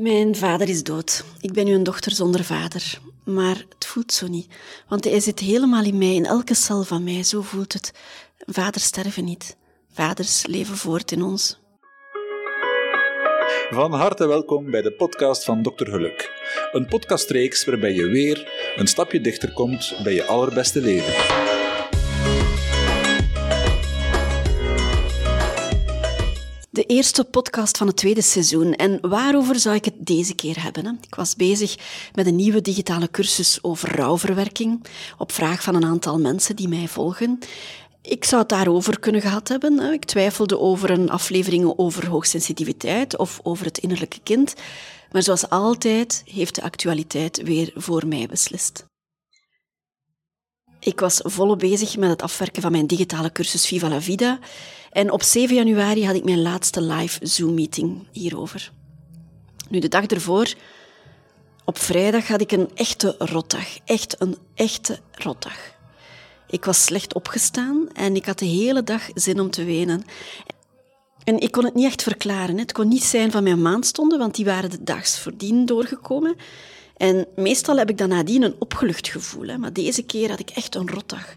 Mijn 0.00 0.36
vader 0.36 0.68
is 0.68 0.82
dood. 0.82 1.24
Ik 1.40 1.52
ben 1.52 1.64
nu 1.64 1.74
een 1.74 1.82
dochter 1.82 2.12
zonder 2.12 2.44
vader. 2.44 2.98
Maar 3.24 3.64
het 3.68 3.86
voelt 3.86 4.12
zo 4.12 4.26
niet. 4.26 4.46
Want 4.88 5.04
hij 5.04 5.20
zit 5.20 5.40
helemaal 5.40 5.84
in 5.84 5.98
mij, 5.98 6.14
in 6.14 6.26
elke 6.26 6.54
cel 6.54 6.82
van 6.82 7.04
mij. 7.04 7.22
Zo 7.22 7.42
voelt 7.42 7.72
het. 7.72 7.92
Vaders 8.38 8.84
sterven 8.84 9.24
niet. 9.24 9.56
Vaders 9.92 10.46
leven 10.46 10.76
voort 10.76 11.12
in 11.12 11.22
ons. 11.22 11.60
Van 13.70 13.92
harte 13.92 14.26
welkom 14.26 14.70
bij 14.70 14.82
de 14.82 14.92
podcast 14.92 15.44
van 15.44 15.62
Dr. 15.62 15.84
Geluk. 15.84 16.30
Een 16.72 16.86
podcastreeks 16.86 17.64
waarbij 17.64 17.92
je 17.92 18.06
weer 18.06 18.52
een 18.76 18.86
stapje 18.86 19.20
dichter 19.20 19.52
komt 19.52 20.00
bij 20.02 20.14
je 20.14 20.24
allerbeste 20.24 20.80
leven. 20.80 21.47
De 26.78 26.84
eerste 26.84 27.24
podcast 27.24 27.76
van 27.76 27.86
het 27.86 27.96
tweede 27.96 28.22
seizoen. 28.22 28.74
En 28.74 28.98
waarover 29.00 29.58
zou 29.58 29.74
ik 29.76 29.84
het 29.84 29.94
deze 29.98 30.34
keer 30.34 30.62
hebben? 30.62 30.86
Hè? 30.86 30.92
Ik 31.00 31.14
was 31.14 31.36
bezig 31.36 31.76
met 32.14 32.26
een 32.26 32.36
nieuwe 32.36 32.60
digitale 32.60 33.10
cursus 33.10 33.58
over 33.62 33.96
rouwverwerking, 33.96 34.84
op 35.16 35.32
vraag 35.32 35.62
van 35.62 35.74
een 35.74 35.84
aantal 35.84 36.18
mensen 36.18 36.56
die 36.56 36.68
mij 36.68 36.88
volgen. 36.88 37.38
Ik 38.02 38.24
zou 38.24 38.40
het 38.40 38.50
daarover 38.50 38.98
kunnen 38.98 39.20
gehad 39.20 39.48
hebben. 39.48 39.92
Ik 39.92 40.04
twijfelde 40.04 40.58
over 40.58 40.90
een 40.90 41.10
aflevering 41.10 41.72
over 41.76 42.08
hoogsensitiviteit 42.08 43.16
of 43.16 43.40
over 43.42 43.64
het 43.64 43.78
innerlijke 43.78 44.20
kind. 44.22 44.54
Maar 45.12 45.22
zoals 45.22 45.48
altijd 45.48 46.22
heeft 46.24 46.54
de 46.54 46.62
actualiteit 46.62 47.42
weer 47.42 47.72
voor 47.74 48.06
mij 48.06 48.26
beslist. 48.26 48.86
Ik 50.80 51.00
was 51.00 51.20
volop 51.22 51.58
bezig 51.58 51.96
met 51.96 52.10
het 52.10 52.22
afwerken 52.22 52.62
van 52.62 52.72
mijn 52.72 52.86
digitale 52.86 53.32
cursus 53.32 53.66
Viva 53.66 53.88
la 53.88 54.00
Vida. 54.00 54.38
En 54.90 55.10
op 55.10 55.22
7 55.22 55.56
januari 55.56 56.06
had 56.06 56.14
ik 56.14 56.24
mijn 56.24 56.42
laatste 56.42 56.82
live 56.82 57.26
Zoom-meeting 57.26 58.06
hierover. 58.12 58.72
Nu, 59.68 59.78
de 59.78 59.88
dag 59.88 60.06
ervoor, 60.06 60.54
op 61.64 61.78
vrijdag, 61.78 62.28
had 62.28 62.40
ik 62.40 62.52
een 62.52 62.70
echte 62.74 63.14
rotdag. 63.18 63.78
Echt 63.84 64.20
een 64.20 64.36
echte 64.54 64.98
rotdag. 65.12 65.76
Ik 66.48 66.64
was 66.64 66.84
slecht 66.84 67.14
opgestaan 67.14 67.88
en 67.92 68.16
ik 68.16 68.26
had 68.26 68.38
de 68.38 68.46
hele 68.46 68.82
dag 68.82 69.02
zin 69.14 69.40
om 69.40 69.50
te 69.50 69.64
wenen. 69.64 70.04
En 71.24 71.40
ik 71.40 71.50
kon 71.50 71.64
het 71.64 71.74
niet 71.74 71.86
echt 71.86 72.02
verklaren. 72.02 72.58
Het 72.58 72.72
kon 72.72 72.88
niet 72.88 73.04
zijn 73.04 73.30
van 73.30 73.42
mijn 73.42 73.62
maandstonden, 73.62 74.18
want 74.18 74.34
die 74.34 74.44
waren 74.44 74.70
de 74.70 74.82
dags 74.82 75.18
voordien 75.18 75.66
doorgekomen. 75.66 76.36
En 76.98 77.26
meestal 77.36 77.76
heb 77.78 77.90
ik 77.90 77.98
dan 77.98 78.08
nadien 78.08 78.42
een 78.42 78.54
opgelucht 78.58 79.08
gevoel. 79.08 79.46
Hè. 79.46 79.58
Maar 79.58 79.72
deze 79.72 80.02
keer 80.02 80.28
had 80.28 80.40
ik 80.40 80.50
echt 80.50 80.74
een 80.74 80.88
rotdag. 80.88 81.36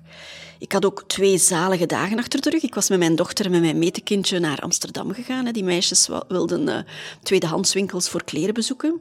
Ik 0.59 0.71
had 0.71 0.85
ook 0.85 1.03
twee 1.07 1.37
zalige 1.37 1.85
dagen 1.85 2.17
achter 2.17 2.41
de 2.41 2.49
rug. 2.49 2.63
Ik 2.63 2.75
was 2.75 2.89
met 2.89 2.99
mijn 2.99 3.15
dochter 3.15 3.45
en 3.45 3.51
met 3.51 3.61
mijn 3.61 3.79
metekindje 3.79 4.39
naar 4.39 4.59
Amsterdam 4.59 5.13
gegaan. 5.13 5.45
Hè. 5.45 5.51
Die 5.51 5.63
meisjes 5.63 6.09
wilden 6.27 6.67
uh, 6.67 6.77
tweedehandswinkels 7.23 8.09
voor 8.09 8.23
kleren 8.23 8.53
bezoeken. 8.53 8.99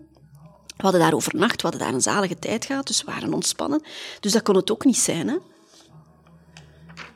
We 0.77 0.86
hadden 0.86 1.00
daar 1.00 1.14
overnacht, 1.14 1.62
we 1.62 1.69
hadden 1.69 1.86
daar 1.86 1.94
een 1.94 2.02
zalige 2.02 2.39
tijd 2.39 2.64
gehad, 2.64 2.86
dus 2.86 3.05
we 3.05 3.12
waren 3.12 3.34
ontspannen. 3.34 3.83
Dus 4.20 4.33
dat 4.33 4.42
kon 4.42 4.56
het 4.56 4.70
ook 4.70 4.84
niet 4.84 4.98
zijn. 4.98 5.28
Hè. 5.28 5.36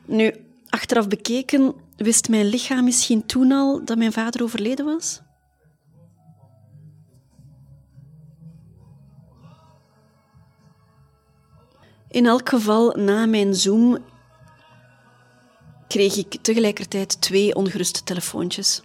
Nu, 0.05 0.33
achteraf 0.69 1.07
bekeken, 1.07 1.73
wist 1.97 2.29
mijn 2.29 2.45
lichaam 2.45 2.83
misschien 2.83 3.25
toen 3.25 3.51
al 3.51 3.85
dat 3.85 3.97
mijn 3.97 4.13
vader 4.13 4.43
overleden 4.43 4.85
was? 4.85 5.21
In 12.15 12.25
elk 12.25 12.49
geval, 12.49 12.91
na 12.91 13.25
mijn 13.25 13.55
Zoom 13.55 13.97
kreeg 15.87 16.15
ik 16.15 16.37
tegelijkertijd 16.41 17.21
twee 17.21 17.55
ongeruste 17.55 18.03
telefoontjes. 18.03 18.81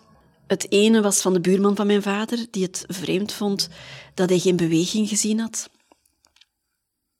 Het 0.47 0.73
ene 0.73 1.03
was 1.03 1.21
van 1.21 1.33
de 1.33 1.41
buurman 1.41 1.77
van 1.77 1.87
mijn 1.87 2.03
vader, 2.03 2.47
die 2.51 2.63
het 2.63 2.85
vreemd 2.89 3.33
vond 3.33 3.69
dat 4.15 4.29
hij 4.29 4.39
geen 4.39 4.57
beweging 4.57 5.09
gezien 5.09 5.41
had. 5.41 5.71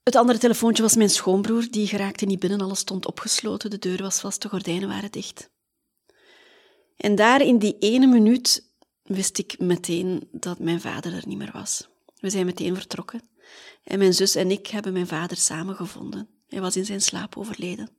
Het 0.03 0.15
andere 0.15 0.39
telefoontje 0.39 0.83
was 0.83 0.95
mijn 0.95 1.09
schoonbroer, 1.09 1.67
die 1.69 1.87
geraakte 1.87 2.25
niet 2.25 2.39
binnen, 2.39 2.61
alles 2.61 2.79
stond 2.79 3.05
opgesloten, 3.05 3.69
de 3.69 3.79
deur 3.79 4.01
was 4.01 4.19
vast, 4.19 4.41
de 4.41 4.49
gordijnen 4.49 4.87
waren 4.87 5.11
dicht. 5.11 5.49
En 6.97 7.15
daar 7.15 7.41
in 7.41 7.57
die 7.57 7.75
ene 7.79 8.07
minuut 8.07 8.69
wist 9.03 9.37
ik 9.37 9.59
meteen 9.59 10.27
dat 10.31 10.59
mijn 10.59 10.81
vader 10.81 11.13
er 11.13 11.27
niet 11.27 11.37
meer 11.37 11.51
was. 11.53 11.87
We 12.15 12.29
zijn 12.29 12.45
meteen 12.45 12.75
vertrokken. 12.75 13.30
En 13.83 13.97
mijn 13.97 14.13
zus 14.13 14.35
en 14.35 14.51
ik 14.51 14.67
hebben 14.67 14.93
mijn 14.93 15.07
vader 15.07 15.37
samengevonden. 15.37 16.29
Hij 16.47 16.61
was 16.61 16.75
in 16.75 16.85
zijn 16.85 17.01
slaap 17.01 17.37
overleden. 17.37 17.89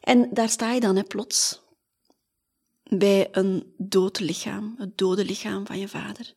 En 0.00 0.28
daar 0.32 0.48
sta 0.48 0.72
je 0.72 0.80
dan, 0.80 0.96
hè, 0.96 1.02
plots, 1.02 1.62
bij 2.82 3.28
een 3.32 3.74
dood 3.78 4.20
lichaam, 4.20 4.74
het 4.78 4.98
dode 4.98 5.24
lichaam 5.24 5.66
van 5.66 5.78
je 5.78 5.88
vader. 5.88 6.34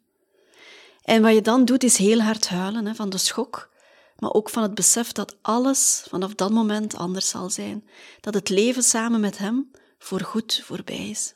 En 1.02 1.22
wat 1.22 1.34
je 1.34 1.42
dan 1.42 1.66
doet, 1.66 1.84
is 1.84 1.98
heel 1.98 2.22
hard 2.22 2.50
huilen 2.50 2.86
hè, 2.86 2.96
van 2.96 3.10
de 3.10 3.18
schok, 3.18 3.70
maar 4.18 4.34
ook 4.34 4.50
van 4.50 4.64
het 4.64 4.76
besef 4.76 5.12
dat 5.12 5.38
alles 5.42 6.06
vanaf 6.08 6.36
dat 6.36 6.52
moment 6.52 6.96
anders 6.96 7.30
zal 7.30 7.50
zijn. 7.50 7.88
Dat 8.20 8.34
het 8.34 8.50
leven 8.50 8.84
samen 8.84 9.20
met 9.20 9.38
hem 9.38 9.72
voorgoed 9.98 10.62
voorbij 10.64 11.10
is. 11.10 11.36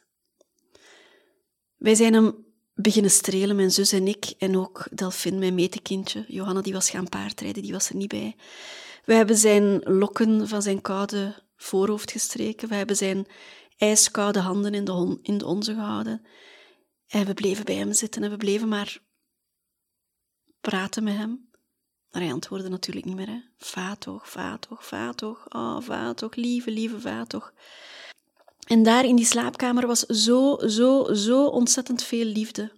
Wij 1.77 1.95
zijn 1.95 2.13
hem 2.13 2.45
beginnen 2.73 3.11
strelen, 3.11 3.55
mijn 3.55 3.71
zus 3.71 3.91
en 3.91 4.07
ik, 4.07 4.33
en 4.37 4.57
ook 4.57 4.87
Delphine, 4.91 5.37
mijn 5.37 5.55
metekindje. 5.55 6.25
Johanna, 6.27 6.61
die 6.61 6.73
was 6.73 6.89
gaan 6.89 7.09
paardrijden, 7.09 7.63
die 7.63 7.71
was 7.71 7.89
er 7.89 7.95
niet 7.95 8.07
bij. 8.07 8.35
We 9.05 9.13
hebben 9.13 9.37
zijn 9.37 9.81
lokken 9.83 10.47
van 10.47 10.61
zijn 10.61 10.81
koude 10.81 11.43
voorhoofd 11.55 12.11
gestreken. 12.11 12.69
We 12.69 12.75
hebben 12.75 12.95
zijn 12.95 13.27
ijskoude 13.77 14.39
handen 14.39 14.73
in 14.73 14.85
de, 14.85 15.19
in 15.21 15.37
de 15.37 15.45
onze 15.45 15.73
gehouden. 15.73 16.25
En 17.07 17.25
we 17.25 17.33
bleven 17.33 17.65
bij 17.65 17.75
hem 17.75 17.93
zitten 17.93 18.23
en 18.23 18.29
we 18.29 18.37
bleven 18.37 18.67
maar 18.67 19.01
praten 20.61 21.03
met 21.03 21.15
hem. 21.15 21.49
Maar 22.11 22.21
hij 22.21 22.31
antwoordde 22.31 22.69
natuurlijk 22.69 23.05
niet 23.05 23.15
meer. 23.15 23.27
Hè. 23.27 23.41
Vaat 23.57 23.99
toch, 23.99 24.29
vaat 24.29 24.61
toch, 24.61 24.85
vaat 24.85 25.17
toch. 25.17 25.45
Oh, 25.49 25.81
vaat 25.81 26.17
toch, 26.17 26.35
lieve, 26.35 26.71
lieve 26.71 26.99
vaat 26.99 27.29
toch. 27.29 27.53
En 28.67 28.83
daar 28.83 29.05
in 29.05 29.15
die 29.15 29.25
slaapkamer 29.25 29.87
was 29.87 29.99
zo, 29.99 30.57
zo, 30.67 31.13
zo 31.13 31.45
ontzettend 31.45 32.03
veel 32.03 32.25
liefde. 32.25 32.71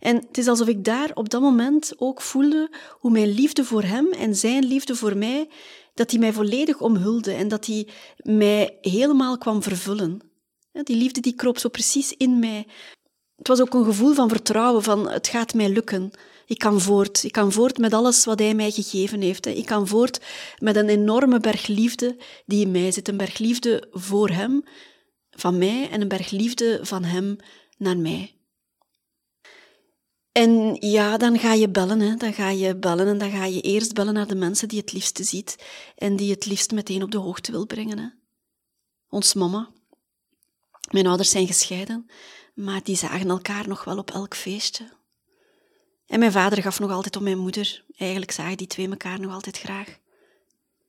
En 0.00 0.16
het 0.16 0.38
is 0.38 0.48
alsof 0.48 0.68
ik 0.68 0.84
daar 0.84 1.10
op 1.14 1.28
dat 1.28 1.40
moment 1.40 1.92
ook 1.96 2.20
voelde 2.20 2.70
hoe 2.98 3.10
mijn 3.10 3.28
liefde 3.28 3.64
voor 3.64 3.82
hem 3.82 4.06
en 4.06 4.34
zijn 4.36 4.64
liefde 4.64 4.96
voor 4.96 5.16
mij, 5.16 5.48
dat 5.94 6.10
hij 6.10 6.20
mij 6.20 6.32
volledig 6.32 6.80
omhulde 6.80 7.32
en 7.32 7.48
dat 7.48 7.66
hij 7.66 7.88
mij 8.16 8.78
helemaal 8.80 9.38
kwam 9.38 9.62
vervullen. 9.62 10.20
Die 10.72 10.96
liefde 10.96 11.20
die 11.20 11.34
kroop 11.34 11.58
zo 11.58 11.68
precies 11.68 12.12
in 12.16 12.38
mij. 12.38 12.66
Het 13.36 13.48
was 13.48 13.60
ook 13.60 13.74
een 13.74 13.84
gevoel 13.84 14.14
van 14.14 14.28
vertrouwen, 14.28 14.82
van 14.82 15.10
het 15.10 15.28
gaat 15.28 15.54
mij 15.54 15.68
lukken. 15.68 16.10
Ik 16.46 16.58
kan 16.58 16.80
voort. 16.80 17.24
Ik 17.24 17.32
kan 17.32 17.52
voort 17.52 17.78
met 17.78 17.92
alles 17.92 18.24
wat 18.24 18.38
hij 18.38 18.54
mij 18.54 18.70
gegeven 18.70 19.20
heeft. 19.20 19.46
Ik 19.46 19.66
kan 19.66 19.86
voort 19.86 20.20
met 20.58 20.76
een 20.76 20.88
enorme 20.88 21.40
berg 21.40 21.66
liefde 21.66 22.16
die 22.46 22.64
in 22.64 22.70
mij 22.70 22.90
zit. 22.92 23.08
Een 23.08 23.16
berg 23.16 23.38
liefde 23.38 23.88
voor 23.92 24.28
hem, 24.28 24.64
van 25.30 25.58
mij 25.58 25.90
en 25.90 26.00
een 26.00 26.08
berg 26.08 26.30
liefde 26.30 26.78
van 26.82 27.04
hem 27.04 27.36
naar 27.76 27.98
mij. 27.98 28.34
En 30.32 30.74
ja, 30.74 31.16
dan 31.16 31.38
ga 31.38 31.52
je 31.52 31.68
bellen. 31.68 32.00
Hè. 32.00 32.16
Dan 32.16 32.32
ga 32.32 32.50
je 32.50 32.76
bellen 32.76 33.06
en 33.06 33.18
dan 33.18 33.30
ga 33.30 33.44
je 33.44 33.60
eerst 33.60 33.94
bellen 33.94 34.14
naar 34.14 34.26
de 34.26 34.34
mensen 34.34 34.68
die 34.68 34.80
het 34.80 34.92
liefste 34.92 35.24
ziet 35.24 35.64
en 35.96 36.16
die 36.16 36.30
het 36.30 36.46
liefst 36.46 36.72
meteen 36.72 37.02
op 37.02 37.10
de 37.10 37.18
hoogte 37.18 37.50
wil 37.52 37.66
brengen. 37.66 37.98
Hè. 37.98 38.06
Ons 39.08 39.34
mama. 39.34 39.70
Mijn 40.90 41.06
ouders 41.06 41.30
zijn 41.30 41.46
gescheiden, 41.46 42.10
maar 42.54 42.82
die 42.82 42.96
zagen 42.96 43.30
elkaar 43.30 43.68
nog 43.68 43.84
wel 43.84 43.98
op 43.98 44.10
elk 44.10 44.36
feestje. 44.36 44.88
En 46.06 46.18
mijn 46.18 46.32
vader 46.32 46.62
gaf 46.62 46.80
nog 46.80 46.90
altijd 46.90 47.16
om 47.16 47.22
mijn 47.22 47.38
moeder. 47.38 47.84
Eigenlijk 47.96 48.30
zagen 48.30 48.56
die 48.56 48.66
twee 48.66 48.88
elkaar 48.88 49.20
nog 49.20 49.32
altijd 49.32 49.58
graag. 49.58 49.98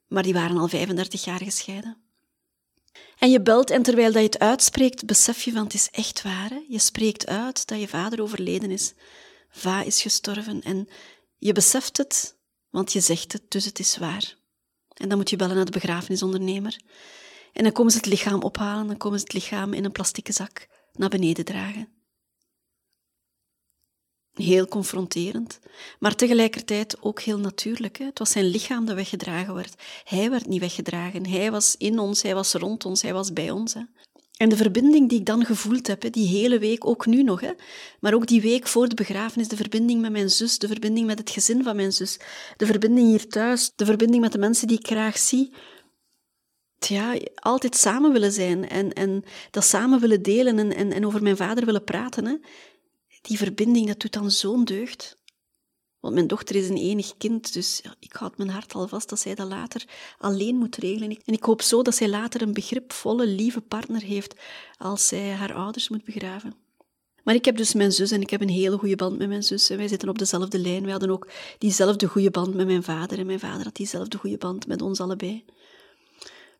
Maar 0.07 0.23
die 0.23 0.33
waren 0.33 0.57
al 0.57 0.67
35 0.67 1.23
jaar 1.23 1.41
gescheiden. 1.43 1.97
En 3.21 3.29
je 3.29 3.41
belt 3.41 3.69
en 3.69 3.83
terwijl 3.83 4.11
dat 4.11 4.21
je 4.21 4.27
het 4.27 4.39
uitspreekt, 4.39 5.05
besef 5.05 5.41
je 5.41 5.51
van 5.51 5.63
het 5.63 5.73
is 5.73 5.89
echt 5.91 6.21
waar. 6.21 6.49
Hè? 6.49 6.59
Je 6.67 6.79
spreekt 6.79 7.27
uit 7.27 7.67
dat 7.67 7.79
je 7.79 7.87
vader 7.87 8.21
overleden 8.21 8.71
is. 8.71 8.93
Va 9.49 9.83
is 9.83 10.01
gestorven 10.01 10.61
en 10.61 10.87
je 11.37 11.51
beseft 11.53 11.97
het, 11.97 12.37
want 12.69 12.93
je 12.93 12.99
zegt 12.99 13.33
het, 13.33 13.41
dus 13.47 13.65
het 13.65 13.79
is 13.79 13.97
waar. 13.97 14.37
En 14.93 15.09
dan 15.09 15.17
moet 15.17 15.29
je 15.29 15.35
bellen 15.35 15.55
naar 15.55 15.65
de 15.65 15.71
begrafenisondernemer. 15.71 16.81
En 17.53 17.63
dan 17.63 17.71
komen 17.71 17.91
ze 17.91 17.97
het 17.97 18.05
lichaam 18.05 18.41
ophalen, 18.41 18.87
dan 18.87 18.97
komen 18.97 19.19
ze 19.19 19.23
het 19.23 19.33
lichaam 19.33 19.73
in 19.73 19.85
een 19.85 19.91
plastieke 19.91 20.31
zak 20.31 20.67
naar 20.93 21.09
beneden 21.09 21.45
dragen. 21.45 22.00
Heel 24.33 24.67
confronterend, 24.67 25.59
maar 25.99 26.15
tegelijkertijd 26.15 27.01
ook 27.01 27.21
heel 27.21 27.39
natuurlijk. 27.39 27.97
Hè? 27.97 28.05
Het 28.05 28.19
was 28.19 28.31
zijn 28.31 28.45
lichaam 28.45 28.85
dat 28.85 28.95
weggedragen 28.95 29.53
werd. 29.53 29.81
Hij 30.03 30.29
werd 30.29 30.47
niet 30.47 30.59
weggedragen. 30.59 31.27
Hij 31.27 31.51
was 31.51 31.75
in 31.77 31.99
ons, 31.99 32.21
hij 32.21 32.33
was 32.33 32.53
rond 32.53 32.85
ons, 32.85 33.01
hij 33.01 33.13
was 33.13 33.33
bij 33.33 33.51
ons. 33.51 33.73
Hè? 33.73 33.81
En 34.41 34.49
de 34.49 34.57
verbinding 34.57 35.09
die 35.09 35.19
ik 35.19 35.25
dan 35.25 35.45
gevoeld 35.45 35.87
heb, 35.87 36.11
die 36.11 36.27
hele 36.27 36.59
week, 36.59 36.85
ook 36.85 37.05
nu 37.05 37.23
nog, 37.23 37.41
hè, 37.41 37.51
maar 37.99 38.13
ook 38.13 38.27
die 38.27 38.41
week 38.41 38.67
voor 38.67 38.89
de 38.89 38.95
begrafenis, 38.95 39.47
de 39.47 39.55
verbinding 39.55 40.01
met 40.01 40.11
mijn 40.11 40.29
zus, 40.29 40.57
de 40.57 40.67
verbinding 40.67 41.07
met 41.07 41.19
het 41.19 41.29
gezin 41.29 41.63
van 41.63 41.75
mijn 41.75 41.93
zus, 41.93 42.19
de 42.57 42.65
verbinding 42.65 43.07
hier 43.07 43.27
thuis, 43.27 43.71
de 43.75 43.85
verbinding 43.85 44.21
met 44.21 44.31
de 44.31 44.37
mensen 44.37 44.67
die 44.67 44.77
ik 44.77 44.87
graag 44.87 45.17
zie. 45.17 45.53
Ja, 46.87 47.17
altijd 47.35 47.75
samen 47.75 48.11
willen 48.11 48.31
zijn 48.31 48.69
en, 48.69 48.93
en 48.93 49.23
dat 49.51 49.63
samen 49.63 49.99
willen 49.99 50.21
delen 50.21 50.59
en, 50.59 50.75
en, 50.75 50.91
en 50.91 51.05
over 51.05 51.23
mijn 51.23 51.37
vader 51.37 51.65
willen 51.65 51.83
praten. 51.83 52.25
Hè. 52.25 52.35
Die 53.21 53.37
verbinding, 53.37 53.87
dat 53.87 53.99
doet 53.99 54.13
dan 54.13 54.31
zo'n 54.31 54.65
deugd. 54.65 55.19
Want 55.99 56.13
mijn 56.13 56.27
dochter 56.27 56.55
is 56.55 56.69
een 56.69 56.77
enig 56.77 57.17
kind, 57.17 57.53
dus 57.53 57.81
ik 57.99 58.13
houd 58.13 58.37
mijn 58.37 58.49
hart 58.49 58.73
al 58.73 58.87
vast 58.87 59.09
dat 59.09 59.19
zij 59.19 59.35
dat 59.35 59.47
later 59.47 59.85
alleen 60.17 60.55
moet 60.55 60.75
regelen. 60.75 61.09
En 61.25 61.33
ik 61.33 61.43
hoop 61.43 61.61
zo 61.61 61.81
dat 61.81 61.95
zij 61.95 62.09
later 62.09 62.41
een 62.41 62.53
begripvolle, 62.53 63.27
lieve 63.27 63.61
partner 63.61 64.01
heeft 64.01 64.35
als 64.77 65.07
zij 65.07 65.29
haar 65.29 65.53
ouders 65.53 65.89
moet 65.89 66.03
begraven. 66.03 66.55
Maar 67.23 67.35
ik 67.35 67.45
heb 67.45 67.57
dus 67.57 67.73
mijn 67.73 67.91
zus 67.91 68.11
en 68.11 68.21
ik 68.21 68.29
heb 68.29 68.41
een 68.41 68.49
hele 68.49 68.77
goede 68.77 68.95
band 68.95 69.17
met 69.17 69.27
mijn 69.27 69.43
zus. 69.43 69.69
En 69.69 69.77
wij 69.77 69.87
zitten 69.87 70.09
op 70.09 70.17
dezelfde 70.17 70.59
lijn. 70.59 70.81
Wij 70.81 70.91
hadden 70.91 71.09
ook 71.09 71.27
diezelfde 71.57 72.07
goede 72.07 72.31
band 72.31 72.53
met 72.53 72.65
mijn 72.65 72.83
vader. 72.83 73.19
En 73.19 73.25
mijn 73.25 73.39
vader 73.39 73.63
had 73.63 73.75
diezelfde 73.75 74.17
goede 74.17 74.37
band 74.37 74.67
met 74.67 74.81
ons 74.81 74.99
allebei. 74.99 75.45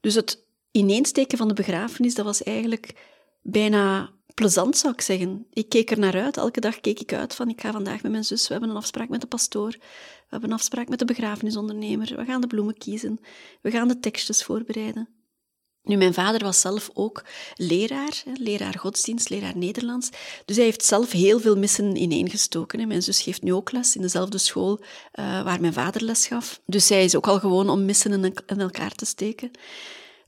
Dus 0.02 0.16
het 0.16 0.44
ineensteken 0.72 1.38
van 1.38 1.48
de 1.48 1.54
begrafenis, 1.54 2.16
dat 2.16 2.26
was 2.26 2.44
eigenlijk 2.44 2.94
bijna 3.42 4.12
plezant, 4.34 4.78
zou 4.78 4.94
ik 4.94 5.02
zeggen. 5.02 5.48
Ik 5.54 5.70
keek 5.70 5.92
er 5.92 6.00
naar 6.00 6.22
uit. 6.22 6.38
Elke 6.38 6.60
dag 6.60 6.80
keek 6.80 7.00
ik 7.00 7.14
uit 7.14 7.36
van, 7.36 7.50
ik 7.50 7.62
ga 7.62 7.72
vandaag 7.72 8.02
met 8.02 8.12
mijn 8.12 8.24
zus. 8.24 8.48
We 8.48 8.52
hebben 8.54 8.70
een 8.70 8.76
afspraak 8.76 9.10
met 9.10 9.22
de 9.22 9.28
pastoor. 9.28 9.72
We 9.72 10.28
hebben 10.30 10.50
een 10.50 10.56
afspraak 10.56 10.90
met 10.90 11.00
de 11.00 11.06
begrafenisondernemer. 11.06 12.16
We 12.16 12.26
gaan 12.26 12.42
de 12.42 12.48
bloemen 12.48 12.78
kiezen. 12.78 13.20
We 13.62 13.72
gaan 13.72 13.88
de 13.88 14.00
tekstjes 14.00 14.44
voorbereiden. 14.44 15.10
Nu, 15.84 15.96
mijn 15.96 16.14
vader 16.14 16.44
was 16.44 16.62
zelf 16.62 16.90
ook 16.94 17.24
leraar, 17.56 18.24
leraar 18.34 18.80
godsdienst, 18.80 19.30
leraar 19.30 19.58
Nederlands. 19.58 20.10
Dus 20.46 20.56
hij 20.56 20.66
heeft 20.66 20.84
zelf 20.86 21.12
heel 21.12 21.40
veel 21.40 21.58
missen 21.58 21.96
ineengestoken. 21.96 22.88
Mijn 22.88 23.04
zus 23.04 23.22
geeft 23.22 23.42
nu 23.42 23.54
ook 23.54 23.72
les 23.72 23.96
in 23.96 24.02
dezelfde 24.02 24.38
school 24.38 24.80
uh, 24.80 25.44
waar 25.44 25.62
mijn 25.62 25.74
vader 25.74 26.04
les 26.04 26.28
gaf. 26.28 26.62
Dus 26.66 26.88
zij 26.88 27.04
is 27.04 27.16
ook 27.16 27.28
al 27.28 27.40
gewoon 27.40 27.70
om 27.70 27.86
missen 27.86 28.24
in 28.46 28.60
elkaar 28.60 28.92
te 28.92 29.06
steken. 29.06 29.52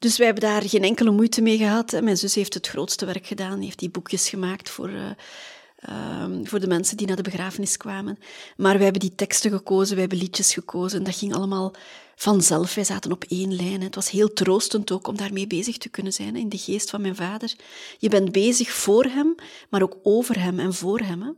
Dus 0.04 0.18
wij 0.18 0.26
hebben 0.26 0.50
daar 0.50 0.70
geen 0.70 0.84
enkele 0.84 1.12
moeite 1.12 1.42
mee 1.42 1.58
gehad. 1.58 2.02
Mijn 2.02 2.18
zus 2.18 2.36
heeft 2.36 2.54
het 2.54 2.68
grootste 2.68 3.06
werk 3.06 3.28
gedaan, 3.28 3.62
heeft 3.62 3.80
die 3.80 3.90
boekjes 3.90 4.30
gemaakt 4.30 4.70
voor, 4.70 4.90
uh, 4.90 5.06
uh, 5.90 6.26
voor 6.44 6.60
de 6.60 6.68
mensen 6.68 6.98
die 6.98 7.08
naar 7.08 7.16
de 7.16 7.22
begrafenis 7.22 7.78
kwamen. 7.78 8.18
Maar 8.58 8.74
wij 8.74 8.84
hebben 8.84 9.02
die 9.02 9.16
teksten 9.16 9.52
gekozen, 9.52 9.92
wij 9.92 10.02
hebben 10.02 10.18
liedjes 10.18 10.54
gekozen. 10.54 11.04
Dat 11.04 11.16
ging 11.16 11.34
allemaal 11.34 11.74
vanzelf. 12.16 12.76
Wij 12.76 12.84
zaten 12.84 13.12
op 13.12 13.24
één 13.28 13.56
lijn. 13.56 13.82
Het 13.82 13.96
was 13.96 14.10
heel 14.10 14.34
troostend 14.34 14.92
ook 14.92 15.08
om 15.08 15.18
daarmee 15.18 15.48
bezig 15.48 15.78
te 15.78 15.90
kunnen 15.90 16.14
zijn, 16.14 16.36
in 16.36 16.50
de 16.50 16.58
geest 16.58 16.90
van 16.90 17.02
mijn 17.02 17.16
vader. 17.16 17.54
Je 17.98 18.10
bent 18.10 18.32
bezig 18.32 18.72
voor 18.72 19.04
hem, 19.04 19.36
maar 19.70 19.82
ook 19.82 19.98
over 20.04 20.40
hem 20.40 20.60
en 20.60 20.74
voor 20.74 21.00
hem. 21.00 21.38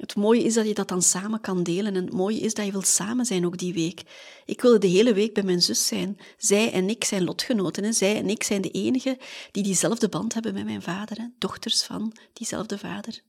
Het 0.00 0.16
mooie 0.16 0.42
is 0.42 0.54
dat 0.54 0.66
je 0.66 0.74
dat 0.74 0.88
dan 0.88 1.02
samen 1.02 1.40
kan 1.40 1.62
delen 1.62 1.94
en 1.94 2.04
het 2.04 2.12
mooie 2.12 2.40
is 2.40 2.54
dat 2.54 2.64
je 2.64 2.72
wilt 2.72 2.86
samen 2.86 3.24
zijn 3.24 3.46
ook 3.46 3.58
die 3.58 3.74
week. 3.74 4.02
Ik 4.44 4.60
wilde 4.60 4.78
de 4.78 4.86
hele 4.86 5.14
week 5.14 5.34
bij 5.34 5.42
mijn 5.42 5.62
zus 5.62 5.86
zijn. 5.86 6.18
Zij 6.36 6.72
en 6.72 6.88
ik 6.88 7.04
zijn 7.04 7.24
lotgenoten. 7.24 7.84
Hè. 7.84 7.92
Zij 7.92 8.16
en 8.16 8.28
ik 8.28 8.42
zijn 8.42 8.62
de 8.62 8.70
enigen 8.70 9.16
die 9.50 9.62
diezelfde 9.62 10.08
band 10.08 10.34
hebben 10.34 10.54
met 10.54 10.64
mijn 10.64 10.82
vader. 10.82 11.16
Hè. 11.16 11.24
Dochters 11.38 11.82
van 11.82 12.12
diezelfde 12.32 12.78
vader. 12.78 13.20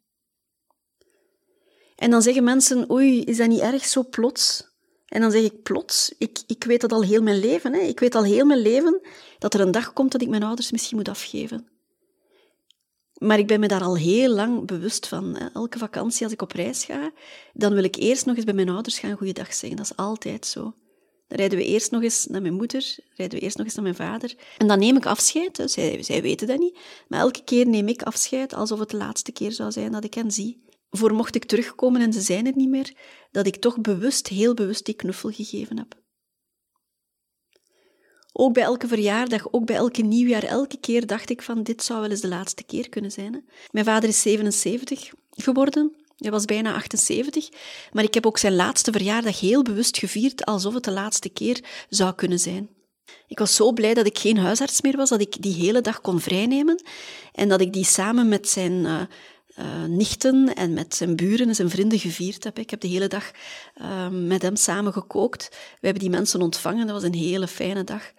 En 1.95 2.12
dan 2.12 2.21
zeggen 2.21 2.44
mensen, 2.44 2.91
oei, 2.91 3.24
is 3.24 3.38
dat 3.38 3.47
niet 3.47 3.59
erg 3.59 3.85
zo 3.85 4.03
plots? 4.09 4.69
En 5.06 5.21
dan 5.21 5.31
zeg 5.31 5.44
ik 5.44 5.63
plots, 5.63 6.13
ik, 6.17 6.39
ik 6.47 6.63
weet 6.63 6.81
dat 6.81 6.91
al 6.91 7.03
heel 7.03 7.21
mijn 7.21 7.39
leven. 7.39 7.74
Hè. 7.74 7.79
Ik 7.79 8.00
weet 8.00 8.15
al 8.15 8.24
heel 8.24 8.45
mijn 8.45 8.62
leven 8.62 9.01
dat 9.39 9.53
er 9.53 9.59
een 9.59 9.71
dag 9.71 9.94
komt 9.94 10.12
dat 10.12 10.21
ik 10.21 10.29
mijn 10.29 10.44
ouders 10.44 10.71
misschien 10.71 10.97
moet 10.97 11.09
afgeven. 11.09 11.67
Maar 13.21 13.39
ik 13.39 13.47
ben 13.47 13.59
me 13.59 13.68
daar 13.68 13.83
al 13.83 13.97
heel 13.97 14.29
lang 14.29 14.65
bewust 14.65 15.07
van. 15.07 15.38
Elke 15.53 15.77
vakantie 15.77 16.23
als 16.23 16.33
ik 16.33 16.41
op 16.41 16.51
reis 16.51 16.83
ga, 16.83 17.12
dan 17.53 17.73
wil 17.73 17.83
ik 17.83 17.95
eerst 17.95 18.25
nog 18.25 18.35
eens 18.35 18.45
bij 18.45 18.53
mijn 18.53 18.69
ouders 18.69 19.00
gaan 19.00 19.18
goeiedag 19.18 19.53
zeggen. 19.53 19.77
Dat 19.77 19.85
is 19.85 19.95
altijd 19.95 20.45
zo. 20.45 20.62
Dan 21.27 21.38
rijden 21.38 21.57
we 21.57 21.65
eerst 21.65 21.91
nog 21.91 22.03
eens 22.03 22.25
naar 22.25 22.41
mijn 22.41 22.53
moeder, 22.53 22.97
rijden 23.15 23.39
we 23.39 23.44
eerst 23.44 23.57
nog 23.57 23.65
eens 23.65 23.75
naar 23.75 23.83
mijn 23.83 23.95
vader. 23.95 24.35
En 24.57 24.68
dan 24.68 24.79
neem 24.79 24.97
ik 24.97 25.06
afscheid. 25.06 25.62
Zij, 25.65 26.03
zij 26.03 26.21
weten 26.21 26.47
dat 26.47 26.59
niet. 26.59 26.79
Maar 27.07 27.19
elke 27.19 27.44
keer 27.44 27.68
neem 27.68 27.88
ik 27.88 28.03
afscheid 28.03 28.53
alsof 28.53 28.79
het 28.79 28.89
de 28.89 28.97
laatste 28.97 29.31
keer 29.31 29.51
zou 29.51 29.71
zijn 29.71 29.91
dat 29.91 30.03
ik 30.03 30.13
hen 30.13 30.31
zie. 30.31 30.63
Voor 30.89 31.13
mocht 31.13 31.35
ik 31.35 31.45
terugkomen 31.45 32.01
en 32.01 32.13
ze 32.13 32.21
zijn 32.21 32.45
er 32.45 32.56
niet 32.56 32.69
meer, 32.69 32.94
dat 33.31 33.47
ik 33.47 33.56
toch 33.56 33.81
bewust, 33.81 34.27
heel 34.27 34.53
bewust 34.53 34.85
die 34.85 34.95
knuffel 34.95 35.29
gegeven 35.29 35.77
heb. 35.77 36.00
Ook 38.33 38.53
bij 38.53 38.63
elke 38.63 38.87
verjaardag, 38.87 39.47
ook 39.51 39.65
bij 39.65 39.75
elke 39.75 40.01
nieuwjaar, 40.01 40.43
elke 40.43 40.77
keer 40.77 41.07
dacht 41.07 41.29
ik 41.29 41.41
van 41.41 41.63
dit 41.63 41.83
zou 41.83 42.01
wel 42.01 42.09
eens 42.09 42.21
de 42.21 42.27
laatste 42.27 42.63
keer 42.63 42.89
kunnen 42.89 43.11
zijn. 43.11 43.33
Hè? 43.33 43.39
Mijn 43.71 43.85
vader 43.85 44.09
is 44.09 44.21
77 44.21 45.11
geworden. 45.31 45.95
Hij 46.17 46.31
was 46.31 46.45
bijna 46.45 46.73
78, 46.73 47.49
maar 47.91 48.03
ik 48.03 48.13
heb 48.13 48.25
ook 48.25 48.37
zijn 48.37 48.55
laatste 48.55 48.91
verjaardag 48.91 49.39
heel 49.39 49.61
bewust 49.61 49.97
gevierd 49.97 50.45
alsof 50.45 50.73
het 50.73 50.83
de 50.83 50.91
laatste 50.91 51.29
keer 51.29 51.63
zou 51.89 52.15
kunnen 52.15 52.39
zijn. 52.39 52.69
Ik 53.27 53.39
was 53.39 53.55
zo 53.55 53.71
blij 53.71 53.93
dat 53.93 54.05
ik 54.05 54.17
geen 54.17 54.37
huisarts 54.37 54.81
meer 54.81 54.97
was, 54.97 55.09
dat 55.09 55.21
ik 55.21 55.41
die 55.41 55.53
hele 55.53 55.81
dag 55.81 56.01
kon 56.01 56.19
vrijnemen 56.19 56.83
en 57.33 57.49
dat 57.49 57.61
ik 57.61 57.73
die 57.73 57.85
samen 57.85 58.29
met 58.29 58.49
zijn 58.49 58.71
uh, 58.71 59.01
uh, 59.59 59.83
nichten 59.87 60.55
en 60.55 60.73
met 60.73 60.95
zijn 60.95 61.15
buren 61.15 61.47
en 61.47 61.55
zijn 61.55 61.69
vrienden 61.69 61.99
gevierd 61.99 62.43
heb. 62.43 62.59
Ik 62.59 62.69
heb 62.69 62.81
de 62.81 62.87
hele 62.87 63.07
dag 63.07 63.31
uh, 63.81 64.07
met 64.09 64.41
hem 64.41 64.55
samen 64.55 64.93
gekookt. 64.93 65.47
We 65.51 65.85
hebben 65.85 66.01
die 66.03 66.11
mensen 66.11 66.41
ontvangen, 66.41 66.85
dat 66.85 66.95
was 66.95 67.03
een 67.03 67.13
hele 67.13 67.47
fijne 67.47 67.83
dag. 67.83 68.11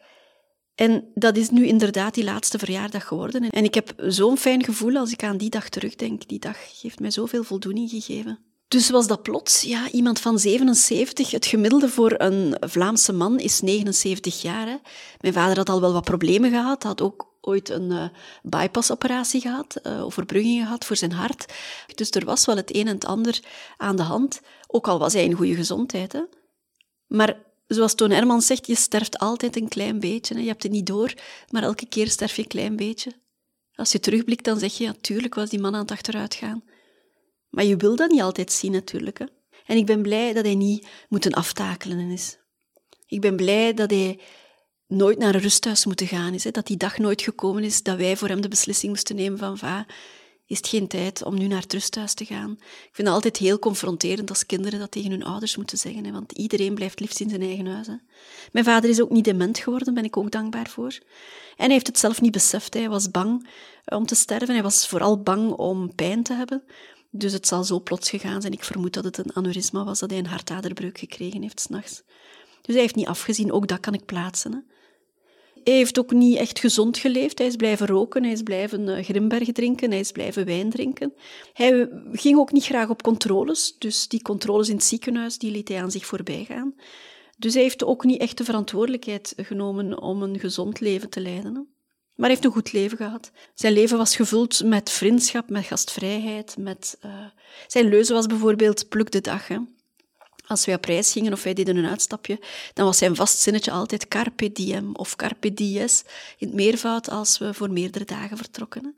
En 0.74 1.10
dat 1.14 1.36
is 1.36 1.50
nu 1.50 1.66
inderdaad 1.66 2.14
die 2.14 2.24
laatste 2.24 2.58
verjaardag 2.58 3.06
geworden. 3.06 3.50
En 3.50 3.64
ik 3.64 3.74
heb 3.74 3.94
zo'n 3.96 4.38
fijn 4.38 4.64
gevoel 4.64 4.96
als 4.96 5.12
ik 5.12 5.22
aan 5.22 5.36
die 5.36 5.50
dag 5.50 5.68
terugdenk. 5.68 6.28
Die 6.28 6.38
dag 6.38 6.80
heeft 6.82 7.00
mij 7.00 7.10
zoveel 7.10 7.44
voldoening 7.44 7.90
gegeven. 7.90 8.38
Dus 8.68 8.90
was 8.90 9.06
dat 9.06 9.22
plots, 9.22 9.62
ja, 9.62 9.90
iemand 9.90 10.20
van 10.20 10.38
77. 10.38 11.30
Het 11.30 11.46
gemiddelde 11.46 11.88
voor 11.88 12.14
een 12.18 12.56
Vlaamse 12.60 13.12
man 13.12 13.38
is 13.38 13.60
79 13.60 14.42
jaar. 14.42 14.66
Hè. 14.66 14.76
Mijn 15.20 15.34
vader 15.34 15.56
had 15.56 15.68
al 15.68 15.80
wel 15.80 15.92
wat 15.92 16.04
problemen 16.04 16.50
gehad, 16.50 16.82
had 16.82 17.00
ook 17.00 17.36
ooit 17.40 17.68
een 17.68 17.90
uh, 17.90 18.04
bypassoperatie 18.42 19.40
gehad, 19.40 19.80
uh, 19.82 20.04
overbrugging 20.04 20.62
gehad 20.62 20.84
voor 20.84 20.96
zijn 20.96 21.12
hart. 21.12 21.52
Dus 21.94 22.10
er 22.10 22.24
was 22.24 22.44
wel 22.44 22.56
het 22.56 22.74
een 22.74 22.86
en 22.86 22.94
het 22.94 23.04
ander 23.04 23.40
aan 23.76 23.96
de 23.96 24.02
hand, 24.02 24.40
ook 24.66 24.88
al 24.88 24.98
was 24.98 25.12
hij 25.12 25.24
in 25.24 25.34
goede 25.34 25.54
gezondheid. 25.54 26.12
Hè. 26.12 26.22
Maar 27.06 27.36
zoals 27.74 27.94
Toon 27.94 28.10
Hermans 28.10 28.46
zegt, 28.46 28.66
je 28.66 28.74
sterft 28.74 29.18
altijd 29.18 29.56
een 29.56 29.68
klein 29.68 30.00
beetje. 30.00 30.34
Hè. 30.34 30.40
Je 30.40 30.46
hebt 30.46 30.62
het 30.62 30.72
niet 30.72 30.86
door, 30.86 31.14
maar 31.50 31.62
elke 31.62 31.86
keer 31.86 32.08
sterf 32.08 32.36
je 32.36 32.42
een 32.42 32.48
klein 32.48 32.76
beetje. 32.76 33.12
Als 33.74 33.92
je 33.92 34.00
terugblikt, 34.00 34.44
dan 34.44 34.58
zeg 34.58 34.78
je, 34.78 34.86
natuurlijk 34.86 35.34
was 35.34 35.50
die 35.50 35.60
man 35.60 35.74
aan 35.74 35.80
het 35.80 35.90
achteruitgaan. 35.90 36.64
Maar 37.48 37.64
je 37.64 37.76
wil 37.76 37.96
dat 37.96 38.10
niet 38.10 38.20
altijd 38.20 38.52
zien, 38.52 38.72
natuurlijk. 38.72 39.18
Hè. 39.18 39.24
En 39.66 39.76
ik 39.76 39.86
ben 39.86 40.02
blij 40.02 40.32
dat 40.32 40.44
hij 40.44 40.54
niet 40.54 40.86
moeten 41.08 41.32
aftakelen 41.32 42.10
is. 42.10 42.38
Ik 43.06 43.20
ben 43.20 43.36
blij 43.36 43.74
dat 43.74 43.90
hij 43.90 44.20
nooit 44.86 45.18
naar 45.18 45.34
een 45.34 45.40
rusthuis 45.40 45.84
moeten 45.84 46.06
gaan 46.06 46.34
is. 46.34 46.44
Hè. 46.44 46.50
Dat 46.50 46.66
die 46.66 46.76
dag 46.76 46.98
nooit 46.98 47.22
gekomen 47.22 47.64
is 47.64 47.82
dat 47.82 47.96
wij 47.96 48.16
voor 48.16 48.28
hem 48.28 48.40
de 48.40 48.48
beslissing 48.48 48.92
moesten 48.92 49.16
nemen 49.16 49.38
van 49.38 49.58
va, 49.58 49.86
is 50.52 50.58
het 50.58 50.68
geen 50.68 50.88
tijd 50.88 51.24
om 51.24 51.38
nu 51.38 51.46
naar 51.46 51.60
het 51.60 51.72
rusthuis 51.72 52.14
te 52.14 52.24
gaan. 52.24 52.50
Ik 52.60 52.90
vind 52.92 53.06
het 53.08 53.16
altijd 53.16 53.36
heel 53.36 53.58
confronterend 53.58 54.28
als 54.28 54.46
kinderen 54.46 54.78
dat 54.78 54.90
tegen 54.90 55.10
hun 55.10 55.24
ouders 55.24 55.56
moeten 55.56 55.78
zeggen, 55.78 56.04
hè, 56.04 56.12
want 56.12 56.32
iedereen 56.32 56.74
blijft 56.74 57.00
liefst 57.00 57.20
in 57.20 57.28
zijn 57.28 57.42
eigen 57.42 57.66
huis. 57.66 57.86
Hè. 57.86 57.94
Mijn 58.52 58.64
vader 58.64 58.90
is 58.90 59.00
ook 59.00 59.10
niet 59.10 59.24
dement 59.24 59.58
geworden, 59.58 59.94
ben 59.94 60.04
ik 60.04 60.16
ook 60.16 60.30
dankbaar 60.30 60.68
voor. 60.68 60.98
En 61.56 61.64
hij 61.64 61.72
heeft 61.72 61.86
het 61.86 61.98
zelf 61.98 62.20
niet 62.20 62.32
beseft. 62.32 62.74
Hij 62.74 62.88
was 62.88 63.10
bang 63.10 63.48
eh, 63.84 63.98
om 63.98 64.06
te 64.06 64.14
sterven. 64.14 64.54
Hij 64.54 64.62
was 64.62 64.88
vooral 64.88 65.22
bang 65.22 65.50
om 65.50 65.94
pijn 65.94 66.22
te 66.22 66.34
hebben. 66.34 66.62
Dus 67.10 67.32
het 67.32 67.46
zal 67.46 67.64
zo 67.64 67.80
plots 67.80 68.10
gegaan 68.10 68.40
zijn. 68.40 68.52
Ik 68.52 68.64
vermoed 68.64 68.92
dat 68.92 69.04
het 69.04 69.18
een 69.18 69.34
aneurysma 69.34 69.84
was, 69.84 69.98
dat 69.98 70.10
hij 70.10 70.18
een 70.18 70.26
hartaderbreuk 70.26 70.98
gekregen 70.98 71.42
heeft 71.42 71.60
s'nachts. 71.60 72.02
Dus 72.62 72.74
hij 72.74 72.82
heeft 72.82 72.94
niet 72.94 73.06
afgezien, 73.06 73.52
ook 73.52 73.68
dat 73.68 73.80
kan 73.80 73.94
ik 73.94 74.04
plaatsen. 74.04 74.66
Hij 75.64 75.74
heeft 75.74 75.98
ook 75.98 76.12
niet 76.12 76.36
echt 76.36 76.58
gezond 76.58 76.98
geleefd. 76.98 77.38
Hij 77.38 77.46
is 77.46 77.56
blijven 77.56 77.86
roken, 77.86 78.22
hij 78.22 78.32
is 78.32 78.42
blijven 78.42 78.88
uh, 78.88 79.04
Grimberg 79.04 79.52
drinken, 79.52 79.90
hij 79.90 80.00
is 80.00 80.12
blijven 80.12 80.44
wijn 80.44 80.70
drinken. 80.70 81.12
Hij 81.52 81.88
ging 82.12 82.38
ook 82.38 82.52
niet 82.52 82.64
graag 82.64 82.88
op 82.88 83.02
controles, 83.02 83.76
dus 83.78 84.08
die 84.08 84.22
controles 84.22 84.68
in 84.68 84.74
het 84.74 84.84
ziekenhuis 84.84 85.38
die 85.38 85.50
liet 85.50 85.68
hij 85.68 85.82
aan 85.82 85.90
zich 85.90 86.06
voorbij 86.06 86.44
gaan. 86.44 86.74
Dus 87.38 87.54
hij 87.54 87.62
heeft 87.62 87.84
ook 87.84 88.04
niet 88.04 88.20
echt 88.20 88.38
de 88.38 88.44
verantwoordelijkheid 88.44 89.32
genomen 89.36 90.02
om 90.02 90.22
een 90.22 90.38
gezond 90.38 90.80
leven 90.80 91.10
te 91.10 91.20
leiden. 91.20 91.52
Maar 92.14 92.30
hij 92.30 92.30
heeft 92.30 92.44
een 92.44 92.62
goed 92.62 92.72
leven 92.72 92.96
gehad. 92.96 93.30
Zijn 93.54 93.72
leven 93.72 93.98
was 93.98 94.16
gevuld 94.16 94.64
met 94.64 94.90
vriendschap, 94.90 95.50
met 95.50 95.64
gastvrijheid. 95.64 96.56
Met, 96.58 96.98
uh... 97.04 97.24
Zijn 97.66 97.88
leuze 97.88 98.12
was 98.12 98.26
bijvoorbeeld 98.26 98.88
pluk 98.88 99.10
de 99.10 99.20
dag. 99.20 99.48
Als 100.52 100.64
wij 100.64 100.74
op 100.74 100.84
reis 100.84 101.12
gingen 101.12 101.32
of 101.32 101.42
wij 101.42 101.54
deden 101.54 101.76
een 101.76 101.86
uitstapje, 101.86 102.40
dan 102.72 102.84
was 102.84 102.98
zijn 102.98 103.16
vast 103.16 103.38
zinnetje 103.38 103.70
altijd 103.70 104.08
carpe 104.08 104.52
diem 104.52 104.94
of 104.94 105.16
carpe 105.16 105.54
dies 105.54 106.02
in 106.38 106.46
het 106.46 106.56
meervoud 106.56 107.10
als 107.10 107.38
we 107.38 107.54
voor 107.54 107.70
meerdere 107.70 108.04
dagen 108.04 108.36
vertrokken. 108.36 108.94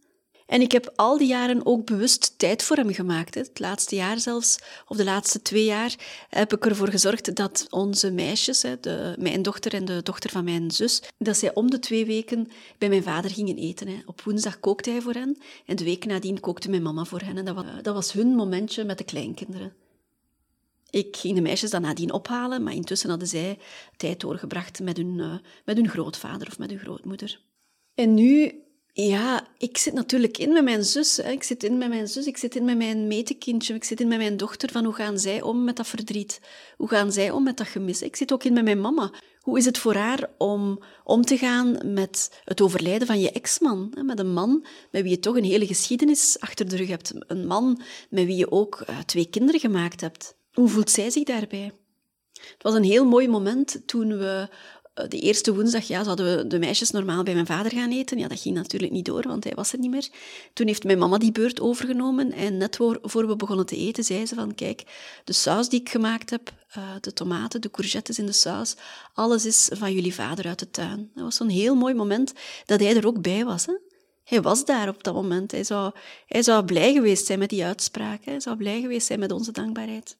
En 0.47 0.61
ik 0.61 0.73
heb 0.73 0.93
al 0.97 1.19
die 1.19 1.29
jaren 1.29 1.67
ook 1.67 1.87
bewust 1.87 2.35
tijd 2.37 2.63
voor 2.63 2.77
hem 2.77 2.93
gemaakt. 2.93 3.35
Het 3.35 3.59
laatste 3.59 3.95
jaar 3.95 4.21
zelfs, 4.21 4.59
of 4.87 4.97
de 4.97 5.05
laatste 5.05 5.43
twee 5.43 5.65
jaar, 5.65 5.95
heb 6.29 6.53
ik 6.53 6.67
ervoor 6.67 6.89
gezorgd 6.89 7.35
dat 7.35 7.67
onze 7.71 8.11
meisjes, 8.11 8.61
de, 8.61 9.15
mijn 9.19 9.43
dochter 9.43 9.75
en 9.75 9.85
de 9.85 10.03
dochter 10.03 10.31
van 10.31 10.45
mijn 10.45 10.71
zus, 10.71 11.03
dat 11.19 11.37
zij 11.37 11.55
om 11.55 11.71
de 11.71 11.79
twee 11.79 12.07
weken 12.07 12.49
bij 12.79 12.89
mijn 12.89 13.03
vader 13.03 13.31
gingen 13.31 13.57
eten. 13.57 14.03
Op 14.07 14.23
woensdag 14.23 14.61
kookte 14.61 14.91
hij 14.91 15.01
voor 15.01 15.15
hen 15.15 15.39
en 15.67 15.77
de 15.77 15.85
week 15.85 16.05
nadien 16.05 16.41
kookte 16.41 16.71
mijn 16.71 16.83
mama 16.83 17.05
voor 17.05 17.21
hen. 17.21 17.37
En 17.39 17.45
dat 17.45 17.55
was, 17.55 17.65
dat 17.83 17.95
was 17.95 18.13
hun 18.13 18.35
momentje 18.35 18.85
met 18.85 18.99
de 18.99 19.05
kleinkinderen. 19.05 19.84
Ik 20.95 21.17
ging 21.17 21.35
de 21.35 21.41
meisjes 21.41 21.71
dan 21.71 21.83
nadien 21.83 22.13
ophalen, 22.13 22.63
maar 22.63 22.75
intussen 22.75 23.11
hadden 23.11 23.29
zij 23.29 23.59
tijd 23.97 24.21
doorgebracht 24.21 24.81
met 24.81 24.97
hun, 24.97 25.19
uh, 25.19 25.35
met 25.65 25.77
hun 25.77 25.89
grootvader 25.89 26.49
of 26.49 26.59
met 26.59 26.71
hun 26.71 26.79
grootmoeder. 26.79 27.41
En 27.95 28.15
nu 28.15 28.63
Ja, 28.97 29.47
ik 29.59 29.79
zit 29.79 29.95
natuurlijk 29.95 30.39
in 30.39 30.53
met 30.53 30.65
mijn 30.65 30.85
zus. 30.85 31.17
Hè. 31.17 31.31
Ik 31.31 31.43
zit 31.43 31.63
in 31.65 31.79
met 31.79 31.89
mijn 31.89 32.09
zus, 32.09 32.27
ik 32.27 32.37
zit 32.37 32.57
in 32.57 32.65
met 32.65 32.77
mijn 32.77 33.07
metekindje, 33.07 33.75
ik 33.75 33.85
zit 33.85 34.01
in 34.01 34.09
met 34.09 34.19
mijn 34.19 34.37
dochter 34.37 34.71
van 34.71 34.85
hoe 34.85 34.95
gaan 34.95 35.19
zij 35.19 35.43
om 35.43 35.65
met 35.65 35.77
dat 35.77 35.87
verdriet? 35.87 36.41
Hoe 36.77 36.89
gaan 36.89 37.13
zij 37.13 37.31
om 37.31 37.43
met 37.43 37.57
dat 37.57 37.67
gemis? 37.67 38.03
Ik 38.03 38.17
zit 38.17 38.33
ook 38.33 38.45
in 38.45 38.53
met 38.53 38.65
mijn 38.65 38.81
mama. 38.81 39.13
Hoe 39.41 39.59
is 39.59 39.65
het 39.65 39.79
voor 39.79 39.95
haar 39.95 40.31
om 40.39 40.83
om 41.05 41.23
te 41.23 41.39
gaan 41.39 41.93
met 41.95 42.41
het 42.45 42.61
overlijden 42.61 43.07
van 43.07 43.21
je 43.21 43.33
ex-man? 43.33 43.95
Met 44.03 44.19
een 44.19 44.33
man 44.33 44.67
met 44.91 45.03
wie 45.03 45.11
je 45.11 45.19
toch 45.19 45.37
een 45.37 45.45
hele 45.45 45.67
geschiedenis 45.67 46.37
achter 46.41 46.69
de 46.69 46.77
rug 46.77 46.89
hebt. 46.89 47.13
Een 47.19 47.47
man 47.47 47.81
met 48.11 48.25
wie 48.25 48.37
je 48.37 48.51
ook 48.51 48.81
eh, 48.81 48.99
twee 48.99 49.27
kinderen 49.31 49.61
gemaakt 49.61 50.01
hebt. 50.01 50.37
Hoe 50.55 50.69
voelt 50.69 50.91
zij 50.91 51.11
zich 51.11 51.25
daarbij? 51.25 51.73
Het 52.33 52.63
was 52.63 52.75
een 52.75 52.85
heel 52.85 53.05
mooi 53.05 53.29
moment 53.29 53.83
toen 53.87 54.19
we 54.19 54.49
eh, 54.95 55.09
de 55.09 55.19
eerste 55.19 55.55
woensdag 55.55 55.87
ja, 55.87 56.05
zouden 56.05 56.37
we 56.37 56.47
de 56.47 56.59
meisjes 56.59 56.91
normaal 56.91 57.23
bij 57.23 57.35
mijn 57.35 57.47
vader 57.47 57.73
gaan 57.73 57.91
eten. 57.91 58.19
Ja, 58.19 58.29
dat 58.29 58.41
ging 58.41 58.55
natuurlijk 58.55 58.93
niet 58.93 59.05
door, 59.05 59.23
want 59.23 59.45
hij 59.45 59.53
was 59.55 59.73
er 59.73 59.79
niet 59.79 59.91
meer. 59.91 60.09
Toen 60.53 60.67
heeft 60.67 60.85
mijn 60.85 60.99
mama 60.99 61.19
die 61.19 61.33
beurt 61.33 61.61
overgenomen 61.61 62.33
en 62.33 62.57
net 62.57 62.77
voor, 62.77 63.27
we 63.27 63.37
begonnen 63.37 63.67
te 63.67 63.77
eten, 63.77 64.05
zei 64.05 64.27
ze 64.27 64.35
van 64.35 64.55
kijk, 64.55 64.83
de 65.25 65.33
saus 65.33 65.69
die 65.69 65.81
ik 65.81 65.89
gemaakt 65.89 66.31
heb, 66.31 66.53
uh, 66.77 66.85
de 67.01 67.13
tomaten, 67.13 67.61
de 67.61 67.71
courgettes 67.71 68.19
in 68.19 68.27
de 68.27 68.33
saus, 68.33 68.75
alles 69.15 69.45
is 69.45 69.71
van 69.73 69.93
jullie 69.93 70.15
vader 70.15 70.47
uit 70.47 70.59
de 70.59 70.71
tuin. 70.71 71.11
Dat 71.15 71.25
was 71.25 71.37
zo'n 71.37 71.49
heel 71.49 71.75
mooi 71.75 71.95
moment 71.95 72.33
dat 72.67 72.81
hij 72.81 72.97
er 72.97 73.07
ook 73.07 73.23
bij 73.23 73.45
was. 73.45 73.67
Hè? 73.67 73.75
Hij 74.25 74.43
was 74.43 74.65
daar 74.65 74.89
op 74.89 75.05
dat 75.05 75.15
moment. 75.15 75.51
Hij 75.51 75.65
zou, 75.65 75.93
hij 76.27 76.43
zou 76.43 76.65
blij 76.65 76.93
geweest 76.93 77.27
zijn 77.27 77.39
met 77.39 77.51
die 77.51 77.65
uitspraak. 77.65 78.25
Hij 78.25 78.41
zou 78.41 78.57
blij 78.57 78.81
geweest 78.81 79.07
zijn 79.07 79.19
met 79.19 79.33
onze 79.33 79.53
dankbaarheid. 79.53 80.17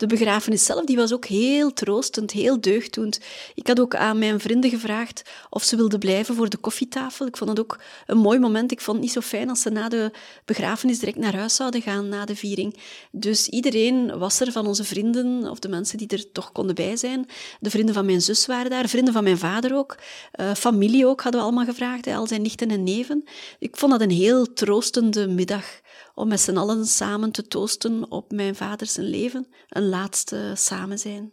De 0.00 0.06
begrafenis 0.06 0.64
zelf 0.64 0.84
die 0.84 0.96
was 0.96 1.12
ook 1.12 1.24
heel 1.26 1.72
troostend, 1.72 2.30
heel 2.30 2.60
deugddoend. 2.60 3.20
Ik 3.54 3.66
had 3.66 3.80
ook 3.80 3.94
aan 3.94 4.18
mijn 4.18 4.40
vrienden 4.40 4.70
gevraagd 4.70 5.22
of 5.50 5.62
ze 5.62 5.76
wilden 5.76 5.98
blijven 5.98 6.34
voor 6.34 6.48
de 6.48 6.56
koffietafel. 6.56 7.26
Ik 7.26 7.36
vond 7.36 7.50
het 7.50 7.60
ook 7.60 7.80
een 8.06 8.18
mooi 8.18 8.38
moment. 8.38 8.72
Ik 8.72 8.80
vond 8.80 8.96
het 8.96 9.06
niet 9.06 9.14
zo 9.14 9.20
fijn 9.20 9.48
als 9.48 9.60
ze 9.60 9.70
na 9.70 9.88
de 9.88 10.10
begrafenis 10.44 10.98
direct 10.98 11.18
naar 11.18 11.36
huis 11.36 11.54
zouden 11.54 11.82
gaan, 11.82 12.08
na 12.08 12.24
de 12.24 12.36
viering. 12.36 12.76
Dus 13.10 13.48
iedereen 13.48 14.18
was 14.18 14.40
er 14.40 14.52
van 14.52 14.66
onze 14.66 14.84
vrienden, 14.84 15.50
of 15.50 15.58
de 15.58 15.68
mensen 15.68 15.98
die 15.98 16.08
er 16.08 16.32
toch 16.32 16.52
konden 16.52 16.74
bij 16.74 16.96
zijn. 16.96 17.26
De 17.60 17.70
vrienden 17.70 17.94
van 17.94 18.04
mijn 18.06 18.22
zus 18.22 18.46
waren 18.46 18.70
daar, 18.70 18.88
vrienden 18.88 19.12
van 19.14 19.24
mijn 19.24 19.38
vader 19.38 19.76
ook. 19.76 19.96
Uh, 20.40 20.54
familie 20.54 21.06
ook 21.06 21.22
hadden 21.22 21.40
we 21.40 21.46
allemaal 21.46 21.64
gevraagd, 21.64 22.06
al 22.06 22.26
zijn 22.26 22.42
nichten 22.42 22.70
en 22.70 22.82
neven. 22.82 23.24
Ik 23.58 23.76
vond 23.76 23.92
dat 23.92 24.00
een 24.00 24.10
heel 24.10 24.52
troostende 24.52 25.28
middag 25.28 25.80
om 26.14 26.28
met 26.28 26.40
z'n 26.40 26.56
allen 26.56 26.86
samen 26.86 27.30
te 27.30 27.46
toosten 27.46 28.10
op 28.10 28.32
mijn 28.32 28.54
vader 28.54 28.86
zijn 28.86 29.06
leven, 29.06 29.46
een 29.68 29.88
laatste 29.88 30.52
samen 30.56 30.98
zijn. 30.98 31.32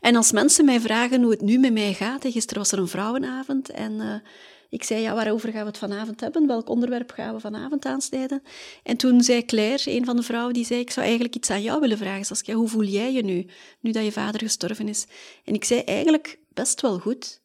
En 0.00 0.16
als 0.16 0.32
mensen 0.32 0.64
mij 0.64 0.80
vragen 0.80 1.22
hoe 1.22 1.30
het 1.30 1.40
nu 1.40 1.58
met 1.58 1.72
mij 1.72 1.94
gaat, 1.94 2.22
gisteren 2.22 2.58
was 2.58 2.72
er 2.72 2.78
een 2.78 2.88
vrouwenavond 2.88 3.70
en 3.70 3.92
uh, 3.92 4.14
ik 4.74 4.84
zei, 4.84 5.00
ja, 5.00 5.14
waarover 5.14 5.50
gaan 5.50 5.60
we 5.60 5.66
het 5.66 5.78
vanavond 5.78 6.20
hebben? 6.20 6.46
Welk 6.46 6.68
onderwerp 6.68 7.10
gaan 7.10 7.34
we 7.34 7.40
vanavond 7.40 7.84
aansnijden? 7.84 8.42
En 8.82 8.96
toen 8.96 9.22
zei 9.22 9.44
Claire, 9.44 9.90
een 9.90 10.04
van 10.04 10.16
de 10.16 10.22
vrouwen, 10.22 10.54
die 10.54 10.64
zei, 10.64 10.80
ik 10.80 10.90
zou 10.90 11.06
eigenlijk 11.06 11.34
iets 11.34 11.50
aan 11.50 11.62
jou 11.62 11.80
willen 11.80 11.98
vragen, 11.98 12.24
Saskia. 12.24 12.54
Hoe 12.54 12.68
voel 12.68 12.84
jij 12.84 13.12
je 13.12 13.22
nu, 13.22 13.46
nu 13.80 13.90
dat 13.90 14.04
je 14.04 14.12
vader 14.12 14.40
gestorven 14.40 14.88
is? 14.88 15.06
En 15.44 15.54
ik 15.54 15.64
zei, 15.64 15.80
eigenlijk 15.80 16.38
best 16.48 16.80
wel 16.80 16.98
goed. 16.98 17.42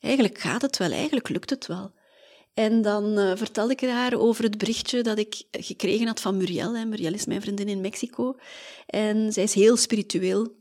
Eigenlijk 0.00 0.38
gaat 0.38 0.62
het 0.62 0.76
wel, 0.76 0.90
eigenlijk 0.90 1.28
lukt 1.28 1.50
het 1.50 1.66
wel. 1.66 1.92
En 2.54 2.82
dan 2.82 3.18
uh, 3.18 3.32
vertelde 3.36 3.72
ik 3.72 3.80
haar 3.80 4.18
over 4.18 4.44
het 4.44 4.58
berichtje 4.58 5.02
dat 5.02 5.18
ik 5.18 5.42
gekregen 5.50 6.06
had 6.06 6.20
van 6.20 6.36
Muriel. 6.36 6.76
Hè. 6.76 6.84
Muriel 6.84 7.14
is 7.14 7.26
mijn 7.26 7.40
vriendin 7.40 7.68
in 7.68 7.80
Mexico. 7.80 8.36
En 8.86 9.32
zij 9.32 9.42
is 9.42 9.54
heel 9.54 9.76
spiritueel. 9.76 10.58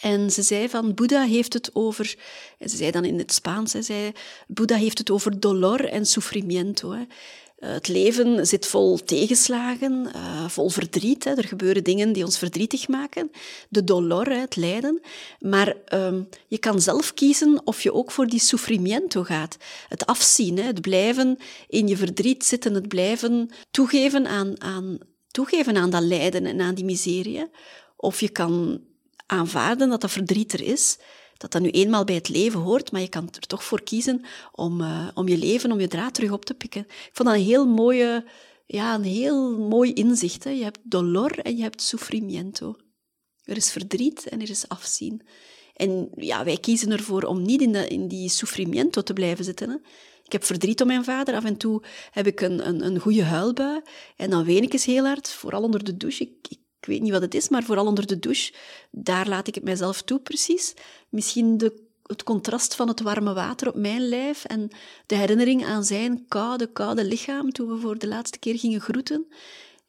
En 0.00 0.30
ze 0.30 0.42
zei 0.42 0.68
van, 0.68 0.94
Boeddha 0.94 1.24
heeft 1.24 1.52
het 1.52 1.70
over, 1.74 2.16
en 2.58 2.68
ze 2.68 2.76
zei 2.76 2.90
dan 2.90 3.04
in 3.04 3.18
het 3.18 3.32
Spaans, 3.32 3.72
hè, 3.72 3.82
zei, 3.82 4.12
Boeddha 4.46 4.76
heeft 4.76 4.98
het 4.98 5.10
over 5.10 5.40
dolor 5.40 5.84
en 5.84 6.06
sufrimiento. 6.06 6.90
Hè. 6.92 7.02
Eh, 7.58 7.70
het 7.70 7.88
leven 7.88 8.46
zit 8.46 8.66
vol 8.66 8.98
tegenslagen, 9.04 10.10
uh, 10.16 10.48
vol 10.48 10.68
verdriet. 10.68 11.24
Hè. 11.24 11.34
Er 11.34 11.44
gebeuren 11.44 11.84
dingen 11.84 12.12
die 12.12 12.24
ons 12.24 12.38
verdrietig 12.38 12.88
maken. 12.88 13.30
De 13.68 13.84
dolor, 13.84 14.26
het 14.26 14.56
lijden. 14.56 15.00
Maar 15.40 15.74
um, 15.92 16.28
je 16.46 16.58
kan 16.58 16.80
zelf 16.80 17.14
kiezen 17.14 17.60
of 17.64 17.82
je 17.82 17.92
ook 17.92 18.10
voor 18.10 18.26
die 18.26 18.40
sufrimiento 18.40 19.22
gaat. 19.22 19.56
Het 19.88 20.06
afzien, 20.06 20.56
hè, 20.56 20.62
het 20.62 20.80
blijven 20.80 21.38
in 21.68 21.88
je 21.88 21.96
verdriet 21.96 22.44
zitten, 22.44 22.74
het 22.74 22.88
blijven 22.88 23.50
toegeven 23.70 24.26
aan, 24.26 24.62
aan, 24.62 24.98
toegeven 25.30 25.76
aan 25.76 25.90
dat 25.90 26.02
lijden 26.02 26.46
en 26.46 26.60
aan 26.60 26.74
die 26.74 26.84
miserie. 26.84 27.50
Of 27.96 28.20
je 28.20 28.28
kan 28.28 28.80
aanvaarden 29.26 29.88
dat 29.88 30.00
dat 30.00 30.10
verdriet 30.10 30.52
er 30.52 30.62
is 30.62 30.98
dat 31.38 31.52
dat 31.52 31.62
nu 31.62 31.70
eenmaal 31.70 32.04
bij 32.04 32.14
het 32.14 32.28
leven 32.28 32.60
hoort, 32.60 32.92
maar 32.92 33.00
je 33.00 33.08
kan 33.08 33.28
er 33.32 33.46
toch 33.46 33.64
voor 33.64 33.82
kiezen 33.82 34.24
om, 34.52 34.80
uh, 34.80 35.08
om 35.14 35.28
je 35.28 35.38
leven, 35.38 35.72
om 35.72 35.80
je 35.80 35.88
draad 35.88 36.14
terug 36.14 36.30
op 36.30 36.44
te 36.44 36.54
pikken. 36.54 36.80
Ik 36.80 37.10
vond 37.12 37.28
dat 37.28 37.38
een 37.38 37.44
heel 37.44 37.66
mooie, 37.66 38.24
ja, 38.66 38.94
een 38.94 39.04
heel 39.04 39.58
mooi 39.58 39.92
inzicht. 39.92 40.44
Hè. 40.44 40.50
Je 40.50 40.62
hebt 40.62 40.78
dolor 40.82 41.38
en 41.38 41.56
je 41.56 41.62
hebt 41.62 41.82
sufrimiento. 41.82 42.76
Er 43.44 43.56
is 43.56 43.70
verdriet 43.70 44.28
en 44.28 44.40
er 44.40 44.50
is 44.50 44.68
afzien. 44.68 45.22
En 45.74 46.08
ja, 46.14 46.44
wij 46.44 46.56
kiezen 46.56 46.92
ervoor 46.92 47.22
om 47.22 47.42
niet 47.42 47.60
in, 47.60 47.72
de, 47.72 47.88
in 47.88 48.08
die 48.08 48.28
sufrimiento 48.28 49.02
te 49.02 49.12
blijven 49.12 49.44
zitten. 49.44 49.68
Hè. 49.68 49.76
Ik 50.24 50.32
heb 50.32 50.44
verdriet 50.44 50.80
om 50.80 50.86
mijn 50.86 51.04
vader. 51.04 51.34
Af 51.34 51.44
en 51.44 51.56
toe 51.56 51.82
heb 52.10 52.26
ik 52.26 52.40
een, 52.40 52.68
een, 52.68 52.84
een 52.84 52.98
goede 52.98 53.24
huilbui. 53.24 53.80
En 54.16 54.30
dan 54.30 54.44
ween 54.44 54.62
ik 54.62 54.72
eens 54.72 54.84
heel 54.84 55.04
hard, 55.04 55.28
vooral 55.28 55.62
onder 55.62 55.84
de 55.84 55.96
douche. 55.96 56.36
Weet 56.86 57.02
niet 57.02 57.12
wat 57.12 57.22
het 57.22 57.34
is, 57.34 57.48
maar 57.48 57.62
vooral 57.62 57.86
onder 57.86 58.06
de 58.06 58.18
douche, 58.18 58.52
daar 58.90 59.28
laat 59.28 59.48
ik 59.48 59.54
het 59.54 59.64
mijzelf 59.64 60.02
toe 60.02 60.20
precies. 60.20 60.74
Misschien 61.08 61.58
de, 61.58 61.82
het 62.06 62.22
contrast 62.22 62.74
van 62.74 62.88
het 62.88 63.00
warme 63.00 63.34
water 63.34 63.68
op 63.68 63.74
mijn 63.74 64.08
lijf 64.08 64.44
en 64.44 64.68
de 65.06 65.14
herinnering 65.14 65.64
aan 65.64 65.84
zijn 65.84 66.24
koude, 66.28 66.72
koude 66.72 67.04
lichaam 67.04 67.52
toen 67.52 67.68
we 67.68 67.78
voor 67.78 67.98
de 67.98 68.08
laatste 68.08 68.38
keer 68.38 68.58
gingen 68.58 68.80
groeten. 68.80 69.26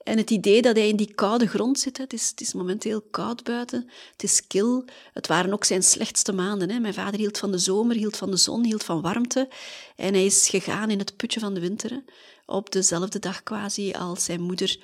En 0.10 0.18
het 0.18 0.30
idee 0.30 0.62
dat 0.62 0.76
hij 0.76 0.88
in 0.88 0.96
die 0.96 1.14
koude 1.14 1.48
grond 1.48 1.80
zit. 1.80 1.98
Het 1.98 2.14
is, 2.14 2.30
het 2.30 2.42
is 2.42 2.54
momenteel 2.54 3.02
koud 3.02 3.44
buiten. 3.44 3.90
Het 4.12 4.24
is 4.24 4.48
kil. 4.48 4.86
Het 5.14 5.28
waren 5.28 5.54
ook 5.54 5.64
zijn 5.64 5.84
slechtste 5.84 6.34
maanden. 6.34 6.70
Hè. 6.70 6.80
Mijn 6.80 6.94
vader 6.94 7.20
hield 7.20 7.38
van 7.38 7.52
de 7.52 7.58
zomer, 7.58 7.96
hield 7.96 8.18
van 8.18 8.32
de 8.32 8.38
zon, 8.38 8.64
hield 8.64 8.84
van 8.84 9.02
warmte. 9.02 9.48
En 9.96 10.14
hij 10.14 10.26
is 10.26 10.50
gegaan 10.50 10.90
in 10.90 11.00
het 11.00 11.16
putje 11.16 11.40
van 11.40 11.54
de 11.54 11.60
winter. 11.60 12.04
Op 12.46 12.72
dezelfde 12.72 13.20
dag 13.20 13.44
quasi 13.44 13.92
als 13.92 14.24
zijn 14.24 14.42
moeder 14.42 14.80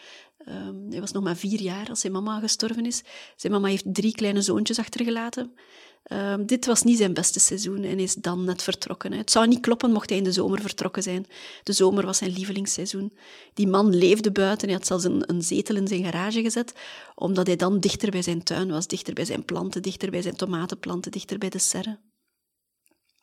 Um, 0.50 0.86
hij 0.90 1.00
was 1.00 1.12
nog 1.12 1.24
maar 1.24 1.36
vier 1.36 1.62
jaar 1.62 1.90
als 1.90 2.00
zijn 2.00 2.14
mama 2.14 2.40
gestorven 2.40 2.86
is. 2.86 3.04
Zijn 3.36 3.54
mama 3.54 3.68
heeft 3.68 3.94
drie 3.94 4.12
kleine 4.12 4.42
zoontjes 4.42 4.80
achtergelaten. 4.80 5.54
Um, 6.12 6.46
dit 6.46 6.66
was 6.66 6.84
niet 6.84 6.98
zijn 6.98 7.14
beste 7.14 7.40
seizoen 7.40 7.84
en 7.84 8.00
is 8.00 8.16
dan 8.16 8.44
net 8.44 8.64
vertrokken. 8.64 9.12
Het 9.12 9.32
zou 9.32 9.48
niet 9.48 9.60
kloppen 9.60 9.92
mocht 9.92 10.10
hij 10.10 10.18
in 10.18 10.24
de 10.24 10.32
zomer 10.32 10.62
vertrokken 10.62 11.04
zijn. 11.04 11.26
De 11.64 11.74
zomer 11.74 12.06
was 12.06 12.18
zijn 12.18 12.32
lievelingsseizoen. 12.32 13.14
Die 13.54 13.68
man 13.68 13.96
leefde 13.96 14.32
buiten. 14.32 14.68
Hij 14.68 14.78
had 14.78 14.88
zelfs 14.88 15.04
een, 15.04 15.30
een 15.30 15.42
zetel 15.42 15.76
in 15.76 15.88
zijn 15.88 16.04
garage 16.04 16.42
gezet, 16.42 16.74
omdat 17.16 17.48
hij 17.48 17.56
dan 17.56 17.80
dichter 17.80 18.12
bij 18.12 18.22
zijn 18.22 18.44
tuin 18.44 18.70
was, 18.70 18.88
dichter 18.88 19.14
bij 19.14 19.26
zijn 19.26 19.46
planten, 19.46 19.82
dichter 19.82 20.12
bij 20.12 20.22
zijn 20.22 20.36
tomatenplanten, 20.36 21.12
dichter 21.12 21.38
bij 21.38 21.50
de 21.50 21.60
serre. 21.60 22.00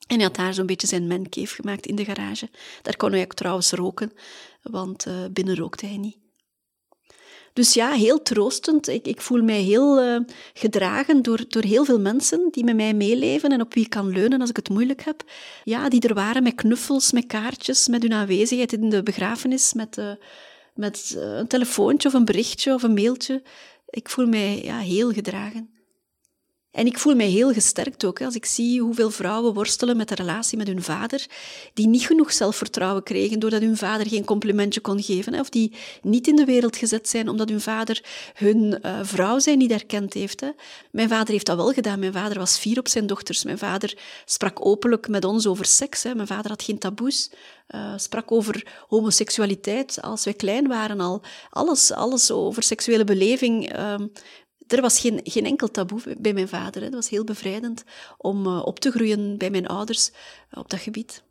En 0.06 0.16
hij 0.16 0.26
had 0.26 0.36
daar 0.36 0.54
zo'n 0.54 0.66
beetje 0.66 0.86
zijn 0.86 1.06
mancave 1.06 1.54
gemaakt 1.54 1.86
in 1.86 1.96
de 1.96 2.04
garage. 2.04 2.50
Daar 2.82 2.96
kon 2.96 3.12
hij 3.12 3.22
ook 3.22 3.34
trouwens 3.34 3.70
roken, 3.70 4.12
want 4.62 5.06
uh, 5.06 5.14
binnen 5.30 5.56
rookte 5.56 5.86
hij 5.86 5.96
niet. 5.96 6.16
Dus 7.52 7.74
ja, 7.74 7.90
heel 7.90 8.22
troostend. 8.22 8.88
Ik, 8.88 9.06
ik 9.06 9.20
voel 9.20 9.42
mij 9.42 9.60
heel 9.60 10.02
uh, 10.02 10.20
gedragen 10.52 11.22
door, 11.22 11.44
door 11.48 11.62
heel 11.62 11.84
veel 11.84 12.00
mensen 12.00 12.48
die 12.50 12.64
met 12.64 12.76
mij 12.76 12.94
meeleven 12.94 13.50
en 13.50 13.60
op 13.60 13.74
wie 13.74 13.84
ik 13.84 13.90
kan 13.90 14.08
leunen 14.08 14.40
als 14.40 14.50
ik 14.50 14.56
het 14.56 14.68
moeilijk 14.68 15.04
heb. 15.04 15.24
Ja, 15.64 15.88
die 15.88 16.00
er 16.00 16.14
waren 16.14 16.42
met 16.42 16.54
knuffels, 16.54 17.12
met 17.12 17.26
kaartjes, 17.26 17.88
met 17.88 18.02
hun 18.02 18.12
aanwezigheid 18.12 18.72
in 18.72 18.90
de 18.90 19.02
begrafenis, 19.02 19.72
met, 19.72 19.96
uh, 19.96 20.12
met 20.74 21.12
uh, 21.16 21.36
een 21.36 21.46
telefoontje 21.46 22.08
of 22.08 22.14
een 22.14 22.24
berichtje 22.24 22.74
of 22.74 22.82
een 22.82 22.94
mailtje. 22.94 23.42
Ik 23.88 24.08
voel 24.08 24.26
mij 24.26 24.62
ja, 24.62 24.78
heel 24.78 25.12
gedragen. 25.12 25.71
En 26.72 26.86
ik 26.86 26.98
voel 26.98 27.14
mij 27.14 27.26
heel 27.26 27.52
gesterkt 27.52 28.04
ook 28.04 28.22
als 28.22 28.34
ik 28.34 28.44
zie 28.44 28.80
hoeveel 28.80 29.10
vrouwen 29.10 29.54
worstelen 29.54 29.96
met 29.96 30.08
de 30.08 30.14
relatie 30.14 30.58
met 30.58 30.66
hun 30.66 30.82
vader, 30.82 31.26
die 31.74 31.86
niet 31.86 32.06
genoeg 32.06 32.32
zelfvertrouwen 32.32 33.02
kregen 33.02 33.38
doordat 33.38 33.60
hun 33.60 33.76
vader 33.76 34.08
geen 34.08 34.24
complimentje 34.24 34.80
kon 34.80 35.02
geven, 35.02 35.40
of 35.40 35.48
die 35.48 35.72
niet 36.02 36.26
in 36.26 36.36
de 36.36 36.44
wereld 36.44 36.76
gezet 36.76 37.08
zijn 37.08 37.28
omdat 37.28 37.48
hun 37.48 37.60
vader 37.60 38.04
hun 38.34 38.78
uh, 38.82 38.98
vrouw 39.02 39.38
zijn 39.38 39.58
niet 39.58 39.70
erkend 39.70 40.12
heeft. 40.14 40.42
Mijn 40.90 41.08
vader 41.08 41.32
heeft 41.32 41.46
dat 41.46 41.56
wel 41.56 41.72
gedaan. 41.72 41.98
Mijn 41.98 42.12
vader 42.12 42.38
was 42.38 42.58
fier 42.58 42.78
op 42.78 42.88
zijn 42.88 43.06
dochters. 43.06 43.44
Mijn 43.44 43.58
vader 43.58 43.98
sprak 44.24 44.66
openlijk 44.66 45.08
met 45.08 45.24
ons 45.24 45.46
over 45.46 45.64
seks. 45.64 46.02
Mijn 46.02 46.26
vader 46.26 46.50
had 46.50 46.62
geen 46.62 46.78
taboes. 46.78 47.30
Uh, 47.74 47.92
sprak 47.96 48.32
over 48.32 48.66
homoseksualiteit 48.88 50.02
als 50.02 50.24
wij 50.24 50.34
klein 50.34 50.68
waren 50.68 51.00
al. 51.00 51.22
Alles, 51.50 51.92
alles 51.92 52.30
over 52.30 52.62
seksuele 52.62 53.04
beleving. 53.04 53.76
Uh, 53.78 53.94
er 54.66 54.80
was 54.80 55.00
geen, 55.00 55.20
geen 55.24 55.46
enkel 55.46 55.70
taboe 55.70 56.16
bij 56.18 56.32
mijn 56.32 56.48
vader. 56.48 56.82
Het 56.82 56.94
was 56.94 57.08
heel 57.08 57.24
bevrijdend 57.24 57.84
om 58.18 58.46
uh, 58.46 58.62
op 58.64 58.80
te 58.80 58.90
groeien 58.90 59.38
bij 59.38 59.50
mijn 59.50 59.66
ouders 59.66 60.10
uh, 60.10 60.58
op 60.58 60.70
dat 60.70 60.80
gebied. 60.80 61.22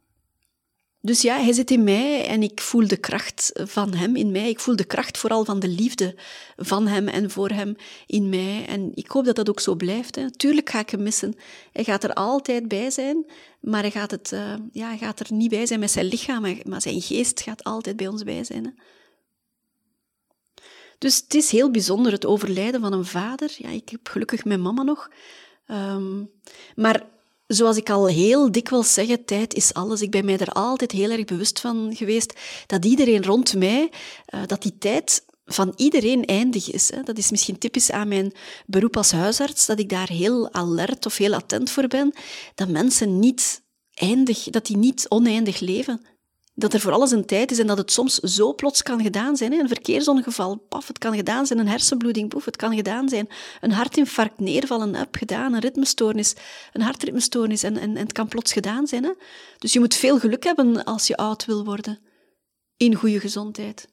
Dus 1.03 1.21
ja, 1.21 1.37
hij 1.39 1.53
zit 1.53 1.71
in 1.71 1.83
mij 1.83 2.27
en 2.27 2.43
ik 2.43 2.61
voel 2.61 2.87
de 2.87 2.97
kracht 2.97 3.51
van 3.53 3.93
hem 3.93 4.15
in 4.15 4.31
mij. 4.31 4.49
Ik 4.49 4.59
voel 4.59 4.75
de 4.75 4.83
kracht 4.83 5.17
vooral 5.17 5.45
van 5.45 5.59
de 5.59 5.67
liefde 5.67 6.15
van 6.57 6.87
hem 6.87 7.07
en 7.07 7.31
voor 7.31 7.49
hem 7.49 7.75
in 8.05 8.29
mij. 8.29 8.65
En 8.67 8.91
ik 8.93 9.07
hoop 9.07 9.25
dat 9.25 9.35
dat 9.35 9.49
ook 9.49 9.59
zo 9.59 9.75
blijft. 9.75 10.15
Hè. 10.15 10.31
Tuurlijk 10.31 10.69
ga 10.69 10.79
ik 10.79 10.89
hem 10.89 11.03
missen. 11.03 11.35
Hij 11.71 11.83
gaat 11.83 12.03
er 12.03 12.13
altijd 12.13 12.67
bij 12.67 12.89
zijn, 12.89 13.25
maar 13.59 13.81
hij 13.81 13.91
gaat, 13.91 14.11
het, 14.11 14.31
uh, 14.33 14.53
ja, 14.71 14.87
hij 14.87 14.97
gaat 14.97 15.19
er 15.19 15.33
niet 15.33 15.49
bij 15.49 15.65
zijn 15.65 15.79
met 15.79 15.91
zijn 15.91 16.05
lichaam, 16.05 16.57
maar 16.63 16.81
zijn 16.81 17.01
geest 17.01 17.41
gaat 17.41 17.63
altijd 17.63 17.95
bij 17.95 18.07
ons 18.07 18.23
bij 18.23 18.43
zijn. 18.43 18.63
Hè. 18.65 18.71
Dus 21.01 21.15
het 21.15 21.33
is 21.33 21.51
heel 21.51 21.71
bijzonder, 21.71 22.11
het 22.11 22.25
overlijden 22.25 22.81
van 22.81 22.93
een 22.93 23.05
vader. 23.05 23.55
Ja, 23.57 23.69
ik 23.69 23.89
heb 23.89 24.07
gelukkig 24.07 24.45
mijn 24.45 24.61
mama 24.61 24.83
nog. 24.83 25.09
Um, 25.67 26.31
maar 26.75 27.05
zoals 27.47 27.77
ik 27.77 27.89
al 27.89 28.07
heel 28.07 28.51
dikwijls 28.51 28.93
zeg, 28.93 29.17
tijd 29.25 29.53
is 29.53 29.73
alles. 29.73 30.01
Ik 30.01 30.11
ben 30.11 30.25
mij 30.25 30.37
er 30.37 30.51
altijd 30.51 30.91
heel 30.91 31.09
erg 31.09 31.25
bewust 31.25 31.59
van 31.59 31.95
geweest 31.95 32.39
dat 32.67 32.85
iedereen 32.85 33.23
rond 33.23 33.55
mij, 33.55 33.91
uh, 34.33 34.41
dat 34.45 34.61
die 34.61 34.77
tijd 34.77 35.25
van 35.45 35.73
iedereen 35.75 36.25
eindig 36.25 36.71
is. 36.71 36.91
Hè. 36.91 37.03
Dat 37.03 37.17
is 37.17 37.31
misschien 37.31 37.57
typisch 37.57 37.91
aan 37.91 38.07
mijn 38.07 38.33
beroep 38.65 38.97
als 38.97 39.11
huisarts, 39.11 39.65
dat 39.65 39.79
ik 39.79 39.89
daar 39.89 40.09
heel 40.09 40.53
alert 40.53 41.05
of 41.05 41.17
heel 41.17 41.33
attent 41.33 41.69
voor 41.69 41.87
ben, 41.87 42.13
dat 42.55 42.67
mensen 42.67 43.19
niet 43.19 43.63
eindig, 43.93 44.43
dat 44.43 44.65
die 44.65 44.77
niet 44.77 45.05
oneindig 45.09 45.59
leven 45.59 46.05
dat 46.61 46.73
er 46.73 46.79
voor 46.79 46.91
alles 46.91 47.11
een 47.11 47.25
tijd 47.25 47.51
is 47.51 47.59
en 47.59 47.67
dat 47.67 47.77
het 47.77 47.91
soms 47.91 48.15
zo 48.15 48.53
plots 48.53 48.83
kan 48.83 49.01
gedaan 49.01 49.37
zijn. 49.37 49.51
Hè? 49.51 49.59
Een 49.59 49.67
verkeersongeval, 49.67 50.55
paf, 50.55 50.87
het 50.87 50.97
kan 50.97 51.15
gedaan 51.15 51.45
zijn. 51.45 51.59
Een 51.59 51.67
hersenbloeding, 51.67 52.29
poef, 52.29 52.45
het 52.45 52.55
kan 52.55 52.75
gedaan 52.75 53.09
zijn. 53.09 53.27
Een 53.61 53.71
hartinfarct, 53.71 54.39
neervallen, 54.39 54.95
up, 54.95 55.15
gedaan. 55.15 55.53
Een 55.53 55.59
ritmestoornis, 55.59 56.35
een 56.73 56.81
hartritmestoornis 56.81 57.63
en, 57.63 57.77
en, 57.77 57.95
en 57.97 58.03
het 58.03 58.11
kan 58.11 58.27
plots 58.27 58.53
gedaan 58.53 58.87
zijn. 58.87 59.03
Hè? 59.03 59.11
Dus 59.57 59.73
je 59.73 59.79
moet 59.79 59.95
veel 59.95 60.19
geluk 60.19 60.43
hebben 60.43 60.83
als 60.83 61.07
je 61.07 61.17
oud 61.17 61.45
wil 61.45 61.65
worden. 61.65 61.99
In 62.77 62.95
goede 62.95 63.19
gezondheid. 63.19 63.87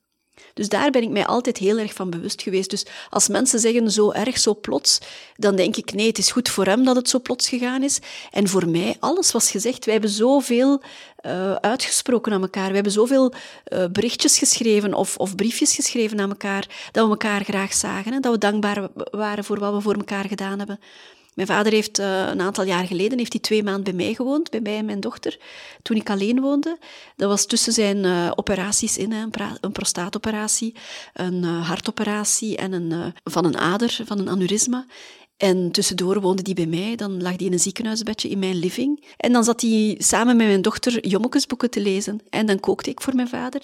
Dus 0.54 0.68
daar 0.68 0.90
ben 0.90 1.02
ik 1.02 1.10
mij 1.10 1.26
altijd 1.26 1.56
heel 1.56 1.78
erg 1.78 1.94
van 1.94 2.10
bewust 2.10 2.42
geweest. 2.42 2.70
Dus 2.70 2.86
als 3.10 3.28
mensen 3.28 3.58
zeggen 3.58 3.90
zo 3.90 4.10
erg, 4.10 4.38
zo 4.38 4.54
plots, 4.54 4.98
dan 5.36 5.56
denk 5.56 5.76
ik 5.76 5.92
nee, 5.92 6.06
het 6.06 6.18
is 6.18 6.30
goed 6.30 6.48
voor 6.48 6.66
hem 6.66 6.84
dat 6.84 6.96
het 6.96 7.08
zo 7.08 7.20
plots 7.20 7.48
gegaan 7.48 7.82
is. 7.82 7.98
En 8.30 8.48
voor 8.48 8.68
mij, 8.68 8.96
alles 9.00 9.32
was 9.32 9.50
gezegd. 9.50 9.84
Wij 9.84 9.94
hebben 9.94 10.12
zoveel 10.12 10.82
uh, 11.26 11.54
uitgesproken 11.54 12.32
aan 12.32 12.42
elkaar. 12.42 12.68
We 12.68 12.74
hebben 12.74 12.92
zoveel 12.92 13.32
uh, 13.68 13.84
berichtjes 13.92 14.38
geschreven 14.38 14.94
of, 14.94 15.16
of, 15.16 15.34
briefjes 15.34 15.74
geschreven 15.74 16.20
aan 16.20 16.28
elkaar, 16.28 16.66
dat 16.92 17.04
we 17.04 17.10
elkaar 17.10 17.44
graag 17.44 17.74
zagen. 17.74 18.12
Hè, 18.12 18.20
dat 18.20 18.32
we 18.32 18.38
dankbaar 18.38 18.88
waren 18.94 19.44
voor 19.44 19.58
wat 19.58 19.74
we 19.74 19.80
voor 19.80 19.94
elkaar 19.94 20.24
gedaan 20.24 20.58
hebben. 20.58 20.80
Mijn 21.38 21.50
vader 21.50 21.72
heeft 21.72 21.98
uh, 21.98 22.26
een 22.28 22.40
aantal 22.40 22.64
jaar 22.64 22.86
geleden 22.86 23.18
heeft 23.18 23.32
hij 23.32 23.40
twee 23.40 23.62
maanden 23.62 23.84
bij 23.84 23.92
mij 24.04 24.14
gewoond, 24.14 24.50
bij 24.50 24.60
mij 24.60 24.76
en 24.76 24.84
mijn 24.84 25.00
dochter, 25.00 25.38
toen 25.82 25.96
ik 25.96 26.10
alleen 26.10 26.40
woonde. 26.40 26.78
Dat 27.16 27.28
was 27.28 27.46
tussen 27.46 27.72
zijn 27.72 27.96
uh, 28.04 28.30
operaties 28.34 28.96
in, 28.96 29.12
een, 29.12 29.32
een 29.60 29.72
prostaatoperatie, 29.72 30.74
een 31.12 31.42
uh, 31.42 31.68
hartoperatie 31.68 32.56
en 32.56 32.72
een, 32.72 33.14
van 33.24 33.44
een 33.44 33.56
ader, 33.56 33.98
van 34.04 34.18
een 34.18 34.28
aneurysma. 34.28 34.86
En 35.38 35.70
tussendoor 35.70 36.20
woonde 36.20 36.42
die 36.42 36.54
bij 36.54 36.66
mij, 36.66 36.96
dan 36.96 37.22
lag 37.22 37.36
die 37.36 37.46
in 37.46 37.52
een 37.52 37.58
ziekenhuisbedje 37.58 38.28
in 38.28 38.38
mijn 38.38 38.54
living. 38.54 39.04
En 39.16 39.32
dan 39.32 39.44
zat 39.44 39.60
hij 39.60 39.94
samen 39.98 40.36
met 40.36 40.46
mijn 40.46 40.62
dochter 40.62 41.06
jommekesboeken 41.06 41.70
te 41.70 41.80
lezen. 41.80 42.20
En 42.30 42.46
dan 42.46 42.60
kookte 42.60 42.90
ik 42.90 43.00
voor 43.00 43.14
mijn 43.14 43.28
vader. 43.28 43.60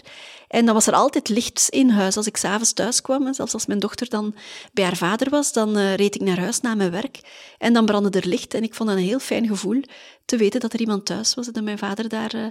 En 0.49 0.65
dan 0.65 0.75
was 0.75 0.87
er 0.87 0.93
altijd 0.93 1.29
licht 1.29 1.69
in 1.69 1.89
huis. 1.89 2.17
Als 2.17 2.27
ik 2.27 2.37
s'avonds 2.37 2.73
thuis 2.73 3.01
kwam, 3.01 3.27
en 3.27 3.35
zelfs 3.35 3.53
als 3.53 3.67
mijn 3.67 3.79
dochter 3.79 4.09
dan 4.09 4.35
bij 4.73 4.85
haar 4.85 4.97
vader 4.97 5.31
was, 5.31 5.53
dan 5.53 5.79
uh, 5.79 5.95
reed 5.95 6.15
ik 6.15 6.21
naar 6.21 6.39
huis 6.39 6.61
na 6.61 6.75
mijn 6.75 6.91
werk. 6.91 7.21
En 7.59 7.73
dan 7.73 7.87
brandde 7.87 8.21
er 8.21 8.29
licht. 8.29 8.55
En 8.55 8.63
ik 8.63 8.75
vond 8.75 8.89
dat 8.89 8.99
een 8.99 9.05
heel 9.05 9.19
fijn 9.19 9.47
gevoel 9.47 9.83
te 10.25 10.37
weten 10.37 10.61
dat 10.61 10.73
er 10.73 10.81
iemand 10.81 11.07
thuis 11.07 11.35
was 11.35 11.47
en 11.47 11.53
dat 11.53 11.65
mijn 11.65 11.79
vader 11.79 12.09
daar, 12.09 12.35
uh, 12.35 12.47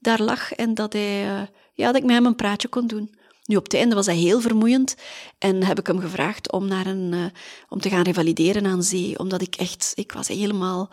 daar 0.00 0.22
lag. 0.22 0.52
En 0.52 0.74
dat, 0.74 0.92
hij, 0.92 1.24
uh, 1.24 1.42
ja, 1.74 1.86
dat 1.86 1.96
ik 1.96 2.04
met 2.04 2.14
hem 2.14 2.26
een 2.26 2.36
praatje 2.36 2.68
kon 2.68 2.86
doen. 2.86 3.15
Nu, 3.46 3.56
op 3.56 3.64
het 3.64 3.74
einde 3.74 3.94
was 3.94 4.06
hij 4.06 4.16
heel 4.16 4.40
vermoeiend 4.40 4.94
en 5.38 5.62
heb 5.62 5.78
ik 5.78 5.86
hem 5.86 6.00
gevraagd 6.00 6.52
om, 6.52 6.66
naar 6.66 6.86
een, 6.86 7.12
uh, 7.12 7.24
om 7.68 7.80
te 7.80 7.88
gaan 7.88 8.02
revalideren 8.02 8.66
aan 8.66 8.82
zee, 8.82 9.18
omdat 9.18 9.42
ik 9.42 9.54
echt, 9.54 9.92
ik 9.94 10.12
was 10.12 10.28
helemaal, 10.28 10.90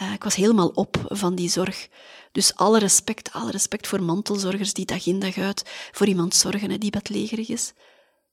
uh, 0.00 0.12
ik 0.12 0.24
was 0.24 0.34
helemaal 0.34 0.68
op 0.68 0.96
van 1.08 1.34
die 1.34 1.50
zorg. 1.50 1.88
Dus 2.32 2.56
alle 2.56 2.78
respect, 2.78 3.32
alle 3.32 3.50
respect 3.50 3.86
voor 3.86 4.02
mantelzorgers 4.02 4.72
die 4.72 4.84
dag 4.84 5.06
in 5.06 5.18
dag 5.18 5.38
uit 5.38 5.62
voor 5.92 6.06
iemand 6.06 6.34
zorgen 6.34 6.80
die 6.80 6.90
bedlegerig 6.90 7.48
is. 7.48 7.72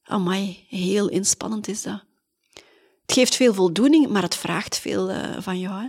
Amai, 0.03 0.65
heel 0.69 1.09
inspannend 1.09 1.67
is 1.67 1.81
dat. 1.81 2.03
Het 3.05 3.15
geeft 3.15 3.35
veel 3.35 3.53
voldoening, 3.53 4.07
maar 4.07 4.21
het 4.21 4.35
vraagt 4.35 4.77
veel 4.77 5.11
uh, 5.11 5.37
van 5.39 5.59
jou. 5.59 5.81
Hè. 5.81 5.87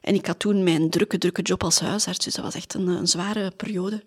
En 0.00 0.14
ik 0.14 0.26
had 0.26 0.38
toen 0.38 0.62
mijn 0.62 0.90
drukke, 0.90 1.18
drukke 1.18 1.42
job 1.42 1.64
als 1.64 1.80
huisarts, 1.80 2.24
dus 2.24 2.34
dat 2.34 2.44
was 2.44 2.54
echt 2.54 2.74
een, 2.74 2.86
een 2.86 3.06
zware 3.06 3.50
periode. 3.50 4.04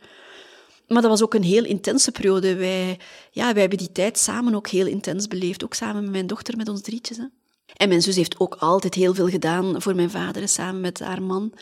Maar 0.87 1.01
dat 1.01 1.11
was 1.11 1.23
ook 1.23 1.33
een 1.33 1.43
heel 1.43 1.65
intense 1.65 2.11
periode. 2.11 2.55
Wij, 2.55 2.99
ja, 3.31 3.51
wij 3.51 3.61
hebben 3.61 3.79
die 3.79 3.91
tijd 3.91 4.17
samen 4.17 4.55
ook 4.55 4.67
heel 4.67 4.85
intens 4.85 5.27
beleefd. 5.27 5.63
Ook 5.63 5.73
samen 5.73 6.01
met 6.01 6.11
mijn 6.11 6.27
dochter, 6.27 6.57
met 6.57 6.69
ons 6.69 6.81
drietjes. 6.81 7.17
Hè. 7.17 7.25
En 7.73 7.87
mijn 7.87 8.01
zus 8.01 8.15
heeft 8.15 8.39
ook 8.39 8.55
altijd 8.55 8.93
heel 8.93 9.13
veel 9.13 9.27
gedaan 9.27 9.81
voor 9.81 9.95
mijn 9.95 10.09
vader, 10.09 10.47
samen 10.47 10.81
met 10.81 10.99
haar 10.99 11.21
man. 11.21 11.53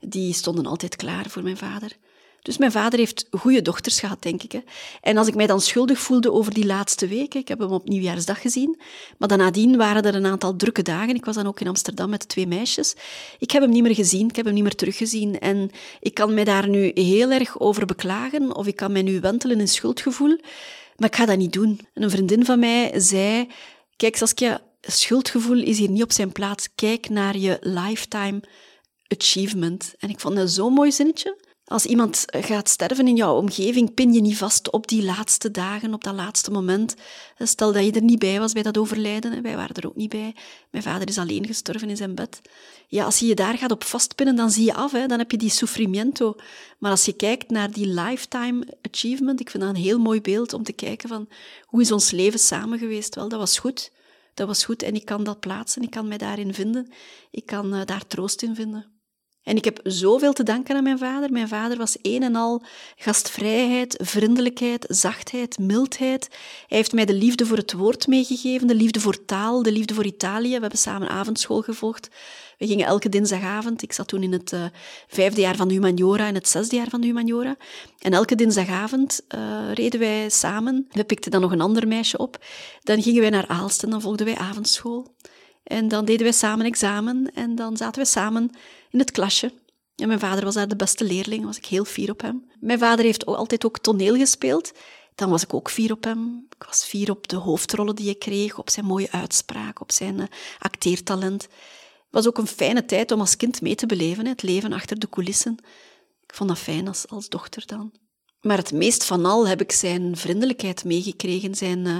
Die 0.00 0.32
stonden 0.32 0.66
altijd 0.66 0.96
klaar 0.96 1.28
voor 1.28 1.42
mijn 1.42 1.56
vader. 1.56 1.96
Dus 2.42 2.58
mijn 2.58 2.72
vader 2.72 2.98
heeft 2.98 3.26
goede 3.30 3.62
dochters 3.62 4.00
gehad, 4.00 4.22
denk 4.22 4.42
ik. 4.42 4.52
Hè. 4.52 4.60
En 5.00 5.16
als 5.16 5.26
ik 5.26 5.34
mij 5.34 5.46
dan 5.46 5.60
schuldig 5.60 5.98
voelde 5.98 6.32
over 6.32 6.54
die 6.54 6.66
laatste 6.66 7.06
weken, 7.06 7.40
ik 7.40 7.48
heb 7.48 7.58
hem 7.58 7.72
op 7.72 7.88
nieuwjaarsdag 7.88 8.40
gezien, 8.40 8.80
maar 9.18 9.28
dan 9.28 9.38
nadien 9.38 9.76
waren 9.76 10.02
er 10.02 10.14
een 10.14 10.26
aantal 10.26 10.56
drukke 10.56 10.82
dagen. 10.82 11.14
Ik 11.14 11.24
was 11.24 11.34
dan 11.34 11.46
ook 11.46 11.60
in 11.60 11.68
Amsterdam 11.68 12.10
met 12.10 12.28
twee 12.28 12.46
meisjes. 12.46 12.94
Ik 13.38 13.50
heb 13.50 13.62
hem 13.62 13.70
niet 13.70 13.82
meer 13.82 13.94
gezien, 13.94 14.28
ik 14.28 14.36
heb 14.36 14.44
hem 14.44 14.54
niet 14.54 14.62
meer 14.62 14.74
teruggezien. 14.74 15.38
En 15.38 15.70
ik 16.00 16.14
kan 16.14 16.34
mij 16.34 16.44
daar 16.44 16.68
nu 16.68 16.90
heel 16.94 17.30
erg 17.30 17.60
over 17.60 17.86
beklagen, 17.86 18.56
of 18.56 18.66
ik 18.66 18.76
kan 18.76 18.92
mij 18.92 19.02
nu 19.02 19.20
wentelen 19.20 19.60
in 19.60 19.68
schuldgevoel, 19.68 20.38
maar 20.96 21.08
ik 21.08 21.16
ga 21.16 21.26
dat 21.26 21.38
niet 21.38 21.52
doen. 21.52 21.80
En 21.94 22.02
een 22.02 22.10
vriendin 22.10 22.44
van 22.44 22.58
mij 22.58 23.00
zei, 23.00 23.48
kijk 23.96 24.16
Saskia, 24.16 24.60
schuldgevoel 24.80 25.62
is 25.62 25.78
hier 25.78 25.90
niet 25.90 26.02
op 26.02 26.12
zijn 26.12 26.32
plaats. 26.32 26.68
Kijk 26.74 27.08
naar 27.08 27.36
je 27.36 27.56
lifetime 27.60 28.40
achievement. 29.06 29.94
En 29.98 30.08
ik 30.08 30.20
vond 30.20 30.36
dat 30.36 30.50
zo'n 30.50 30.72
mooi 30.72 30.92
zinnetje. 30.92 31.36
Als 31.68 31.86
iemand 31.86 32.24
gaat 32.26 32.68
sterven 32.68 33.08
in 33.08 33.16
jouw 33.16 33.36
omgeving, 33.36 33.94
pin 33.94 34.12
je 34.12 34.20
niet 34.20 34.36
vast 34.36 34.70
op 34.70 34.88
die 34.88 35.04
laatste 35.04 35.50
dagen, 35.50 35.94
op 35.94 36.04
dat 36.04 36.14
laatste 36.14 36.50
moment. 36.50 36.94
Stel 37.38 37.72
dat 37.72 37.84
je 37.84 37.92
er 37.92 38.02
niet 38.02 38.18
bij 38.18 38.38
was 38.38 38.52
bij 38.52 38.62
dat 38.62 38.78
overlijden, 38.78 39.42
wij 39.42 39.56
waren 39.56 39.76
er 39.76 39.86
ook 39.86 39.96
niet 39.96 40.08
bij. 40.08 40.34
Mijn 40.70 40.84
vader 40.84 41.08
is 41.08 41.18
alleen 41.18 41.46
gestorven 41.46 41.90
in 41.90 41.96
zijn 41.96 42.14
bed. 42.14 42.40
Ja, 42.86 43.04
als 43.04 43.18
je 43.18 43.26
je 43.26 43.34
daar 43.34 43.58
gaat 43.58 43.70
op 43.70 43.84
vastpinnen, 43.84 44.36
dan 44.36 44.50
zie 44.50 44.64
je 44.64 44.74
af, 44.74 44.92
hè, 44.92 45.06
dan 45.06 45.18
heb 45.18 45.30
je 45.30 45.36
die 45.36 45.50
sufrimiento. 45.50 46.36
Maar 46.78 46.90
als 46.90 47.04
je 47.04 47.12
kijkt 47.12 47.50
naar 47.50 47.70
die 47.70 47.86
lifetime 47.86 48.76
achievement, 48.90 49.40
ik 49.40 49.50
vind 49.50 49.62
dat 49.62 49.74
een 49.74 49.82
heel 49.82 49.98
mooi 49.98 50.20
beeld 50.20 50.52
om 50.52 50.62
te 50.62 50.72
kijken 50.72 51.08
van 51.08 51.28
hoe 51.64 51.80
is 51.80 51.92
ons 51.92 52.10
leven 52.10 52.38
samen 52.38 52.78
geweest. 52.78 53.14
Wel, 53.14 53.28
dat 53.28 53.38
was 53.38 53.58
goed. 53.58 53.92
Dat 54.34 54.46
was 54.46 54.64
goed 54.64 54.82
en 54.82 54.94
ik 54.94 55.04
kan 55.04 55.24
dat 55.24 55.40
plaatsen, 55.40 55.82
ik 55.82 55.90
kan 55.90 56.08
mij 56.08 56.18
daarin 56.18 56.54
vinden. 56.54 56.92
Ik 57.30 57.46
kan 57.46 57.74
uh, 57.74 57.84
daar 57.84 58.06
troost 58.06 58.42
in 58.42 58.54
vinden. 58.54 58.97
En 59.48 59.56
ik 59.56 59.64
heb 59.64 59.80
zoveel 59.82 60.32
te 60.32 60.42
danken 60.42 60.76
aan 60.76 60.82
mijn 60.82 60.98
vader. 60.98 61.32
Mijn 61.32 61.48
vader 61.48 61.76
was 61.76 61.96
een 62.02 62.22
en 62.22 62.36
al 62.36 62.62
gastvrijheid, 62.96 63.98
vriendelijkheid, 64.02 64.84
zachtheid, 64.88 65.58
mildheid. 65.58 66.28
Hij 66.66 66.76
heeft 66.76 66.92
mij 66.92 67.04
de 67.04 67.14
liefde 67.14 67.46
voor 67.46 67.56
het 67.56 67.72
woord 67.72 68.06
meegegeven, 68.06 68.66
de 68.66 68.74
liefde 68.74 69.00
voor 69.00 69.24
taal, 69.24 69.62
de 69.62 69.72
liefde 69.72 69.94
voor 69.94 70.04
Italië. 70.04 70.54
We 70.54 70.60
hebben 70.60 70.78
samen 70.78 71.08
avondschool 71.08 71.62
gevolgd. 71.62 72.08
We 72.58 72.66
gingen 72.66 72.86
elke 72.86 73.08
dinsdagavond, 73.08 73.82
ik 73.82 73.92
zat 73.92 74.08
toen 74.08 74.22
in 74.22 74.32
het 74.32 74.52
uh, 74.52 74.64
vijfde 75.06 75.40
jaar 75.40 75.56
van 75.56 75.68
de 75.68 75.74
humaniora 75.74 76.26
en 76.26 76.34
het 76.34 76.48
zesde 76.48 76.76
jaar 76.76 76.88
van 76.88 77.00
de 77.00 77.06
humaniora. 77.06 77.56
En 77.98 78.12
elke 78.12 78.34
dinsdagavond 78.34 79.20
uh, 79.34 79.72
reden 79.74 80.00
wij 80.00 80.28
samen. 80.28 80.88
We 80.90 81.04
pikten 81.04 81.30
dan 81.30 81.40
nog 81.40 81.52
een 81.52 81.60
ander 81.60 81.88
meisje 81.88 82.18
op. 82.18 82.44
Dan 82.82 83.02
gingen 83.02 83.20
wij 83.20 83.30
naar 83.30 83.46
Aalst 83.46 83.82
en 83.82 83.90
dan 83.90 84.00
volgden 84.00 84.26
wij 84.26 84.36
avondschool. 84.36 85.06
En 85.68 85.88
dan 85.88 86.04
deden 86.04 86.22
wij 86.22 86.32
samen 86.32 86.66
examen 86.66 87.30
en 87.34 87.54
dan 87.54 87.76
zaten 87.76 88.02
we 88.02 88.08
samen 88.08 88.50
in 88.90 88.98
het 88.98 89.10
klasje. 89.10 89.52
En 89.96 90.08
mijn 90.08 90.20
vader 90.20 90.44
was 90.44 90.54
daar 90.54 90.68
de 90.68 90.76
beste 90.76 91.04
leerling, 91.04 91.44
was 91.44 91.56
ik 91.56 91.66
heel 91.66 91.84
fier 91.84 92.10
op 92.10 92.20
hem. 92.20 92.50
Mijn 92.60 92.78
vader 92.78 93.04
heeft 93.04 93.26
altijd 93.26 93.64
ook 93.64 93.78
toneel 93.78 94.16
gespeeld. 94.16 94.72
Dan 95.14 95.30
was 95.30 95.42
ik 95.42 95.54
ook 95.54 95.70
fier 95.70 95.92
op 95.92 96.04
hem. 96.04 96.46
Ik 96.56 96.66
was 96.66 96.84
fier 96.84 97.10
op 97.10 97.28
de 97.28 97.36
hoofdrollen 97.36 97.94
die 97.96 98.10
ik 98.10 98.18
kreeg, 98.18 98.58
op 98.58 98.70
zijn 98.70 98.86
mooie 98.86 99.10
uitspraak, 99.10 99.80
op 99.80 99.92
zijn 99.92 100.18
uh, 100.18 100.24
acteertalent. 100.58 101.42
Het 101.42 101.50
was 102.10 102.26
ook 102.26 102.38
een 102.38 102.46
fijne 102.46 102.84
tijd 102.84 103.10
om 103.10 103.20
als 103.20 103.36
kind 103.36 103.60
mee 103.60 103.74
te 103.74 103.86
beleven, 103.86 104.26
het 104.26 104.42
leven 104.42 104.72
achter 104.72 104.98
de 104.98 105.08
coulissen. 105.08 105.56
Ik 106.26 106.34
vond 106.34 106.48
dat 106.48 106.58
fijn 106.58 106.88
als, 106.88 107.08
als 107.08 107.28
dochter 107.28 107.66
dan. 107.66 107.92
Maar 108.40 108.56
het 108.56 108.72
meest 108.72 109.04
van 109.04 109.24
al 109.24 109.48
heb 109.48 109.60
ik 109.60 109.72
zijn 109.72 110.16
vriendelijkheid 110.16 110.84
meegekregen, 110.84 111.54
zijn 111.54 111.86
uh, 111.86 111.98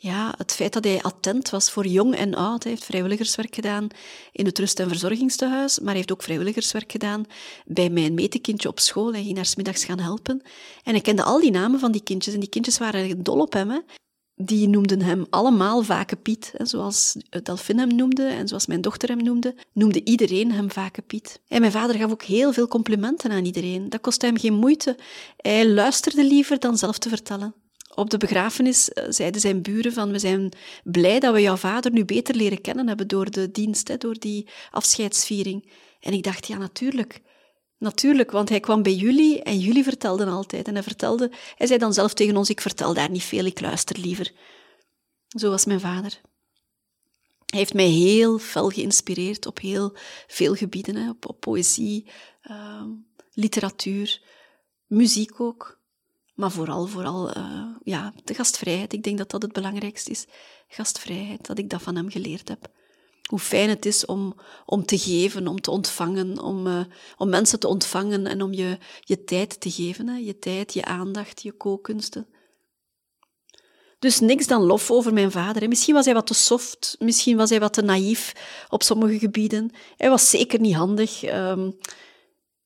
ja, 0.00 0.34
het 0.36 0.52
feit 0.52 0.72
dat 0.72 0.84
hij 0.84 1.02
attent 1.02 1.50
was 1.50 1.70
voor 1.70 1.86
jong 1.86 2.14
en 2.14 2.34
oud. 2.34 2.62
Hij 2.62 2.72
heeft 2.72 2.84
vrijwilligerswerk 2.84 3.54
gedaan 3.54 3.88
in 4.32 4.46
het 4.46 4.58
rust- 4.58 4.80
en 4.80 4.88
verzorgingstehuis, 4.88 5.78
maar 5.78 5.88
hij 5.88 5.96
heeft 5.96 6.12
ook 6.12 6.22
vrijwilligerswerk 6.22 6.92
gedaan 6.92 7.24
bij 7.64 7.90
mijn 7.90 8.14
metekindje 8.14 8.68
op 8.68 8.80
school. 8.80 9.12
Hij 9.12 9.22
ging 9.22 9.34
daar 9.34 9.46
smiddags 9.46 9.84
gaan 9.84 9.98
helpen. 9.98 10.42
En 10.82 10.92
hij 10.92 11.00
kende 11.00 11.22
al 11.22 11.40
die 11.40 11.50
namen 11.50 11.80
van 11.80 11.92
die 11.92 12.02
kindjes 12.02 12.34
en 12.34 12.40
die 12.40 12.48
kindjes 12.48 12.78
waren 12.78 13.22
dol 13.22 13.40
op 13.40 13.52
hem. 13.52 13.82
Die 14.34 14.68
noemden 14.68 15.00
hem 15.00 15.26
allemaal 15.30 15.82
Vake 15.82 16.16
Piet. 16.16 16.52
Zoals 16.56 17.16
Delphine 17.42 17.80
hem 17.80 17.94
noemde 17.96 18.26
en 18.26 18.48
zoals 18.48 18.66
mijn 18.66 18.80
dochter 18.80 19.08
hem 19.08 19.22
noemde, 19.22 19.54
noemde 19.72 20.04
iedereen 20.04 20.52
hem 20.52 20.70
Vake 20.70 21.02
Piet. 21.02 21.40
En 21.48 21.60
mijn 21.60 21.72
vader 21.72 21.96
gaf 21.96 22.10
ook 22.10 22.22
heel 22.22 22.52
veel 22.52 22.68
complimenten 22.68 23.30
aan 23.30 23.44
iedereen. 23.44 23.88
Dat 23.88 24.00
kostte 24.00 24.26
hem 24.26 24.38
geen 24.38 24.54
moeite. 24.54 24.96
Hij 25.36 25.68
luisterde 25.68 26.24
liever 26.24 26.58
dan 26.58 26.78
zelf 26.78 26.98
te 26.98 27.08
vertellen. 27.08 27.54
Op 27.98 28.10
de 28.10 28.16
begrafenis 28.16 28.92
eh, 28.92 29.04
zeiden 29.08 29.40
zijn 29.40 29.62
buren 29.62 29.92
van 29.92 30.10
we 30.10 30.18
zijn 30.18 30.52
blij 30.84 31.20
dat 31.20 31.34
we 31.34 31.40
jouw 31.40 31.56
vader 31.56 31.92
nu 31.92 32.04
beter 32.04 32.34
leren 32.34 32.60
kennen 32.60 32.88
hebben 32.88 33.08
door 33.08 33.30
de 33.30 33.50
dienst, 33.50 34.00
door 34.00 34.18
die 34.18 34.48
afscheidsviering. 34.70 35.72
En 36.00 36.12
ik 36.12 36.22
dacht, 36.22 36.46
ja 36.46 36.58
natuurlijk. 36.58 37.20
Natuurlijk, 37.78 38.30
want 38.30 38.48
hij 38.48 38.60
kwam 38.60 38.82
bij 38.82 38.94
jullie 38.94 39.42
en 39.42 39.58
jullie 39.58 39.82
vertelden 39.82 40.28
altijd. 40.28 40.68
En 40.68 40.74
hij 40.74 40.82
vertelde, 40.82 41.30
hij 41.56 41.66
zei 41.66 41.78
dan 41.78 41.92
zelf 41.92 42.14
tegen 42.14 42.36
ons, 42.36 42.50
ik 42.50 42.60
vertel 42.60 42.94
daar 42.94 43.10
niet 43.10 43.22
veel, 43.22 43.44
ik 43.44 43.60
luister 43.60 43.98
liever. 43.98 44.32
Zo 45.28 45.50
was 45.50 45.64
mijn 45.64 45.80
vader. 45.80 46.20
Hij 47.46 47.58
heeft 47.58 47.74
mij 47.74 47.88
heel 47.88 48.38
fel 48.38 48.68
geïnspireerd 48.68 49.46
op 49.46 49.60
heel 49.60 49.96
veel 50.26 50.54
gebieden, 50.54 50.96
hè, 50.96 51.10
op, 51.10 51.36
poëzie, 51.40 52.10
uh, 52.50 52.82
literatuur, 53.32 54.22
muziek 54.86 55.40
ook. 55.40 55.77
Maar 56.38 56.50
vooral, 56.50 56.86
vooral 56.86 57.36
uh, 57.36 57.64
ja, 57.82 58.12
de 58.24 58.34
gastvrijheid. 58.34 58.92
Ik 58.92 59.02
denk 59.02 59.18
dat 59.18 59.30
dat 59.30 59.42
het 59.42 59.52
belangrijkste 59.52 60.10
is. 60.10 60.26
Gastvrijheid, 60.68 61.46
dat 61.46 61.58
ik 61.58 61.70
dat 61.70 61.82
van 61.82 61.96
hem 61.96 62.10
geleerd 62.10 62.48
heb 62.48 62.70
hoe 63.28 63.38
fijn 63.38 63.68
het 63.68 63.86
is 63.86 64.06
om, 64.06 64.34
om 64.66 64.84
te 64.84 64.98
geven, 64.98 65.46
om 65.46 65.60
te 65.60 65.70
ontvangen, 65.70 66.38
om, 66.38 66.66
uh, 66.66 66.80
om 67.16 67.28
mensen 67.28 67.60
te 67.60 67.68
ontvangen 67.68 68.26
en 68.26 68.42
om 68.42 68.52
je, 68.52 68.78
je 69.00 69.24
tijd 69.24 69.60
te 69.60 69.70
geven. 69.70 70.08
Hè? 70.08 70.16
Je 70.16 70.38
tijd, 70.38 70.74
je 70.74 70.84
aandacht, 70.84 71.42
je 71.42 71.52
kookkunsten. 71.52 72.26
Dus 73.98 74.20
niks 74.20 74.46
dan 74.46 74.62
lof 74.62 74.90
over 74.90 75.12
mijn 75.12 75.30
vader. 75.30 75.68
Misschien 75.68 75.94
was 75.94 76.04
hij 76.04 76.14
wat 76.14 76.26
te 76.26 76.34
soft, 76.34 76.96
misschien 76.98 77.36
was 77.36 77.50
hij 77.50 77.60
wat 77.60 77.72
te 77.72 77.82
naïef 77.82 78.32
op 78.68 78.82
sommige 78.82 79.18
gebieden. 79.18 79.70
Hij 79.96 80.08
was 80.08 80.30
zeker 80.30 80.60
niet 80.60 80.74
handig. 80.74 81.22
Um, 81.22 81.78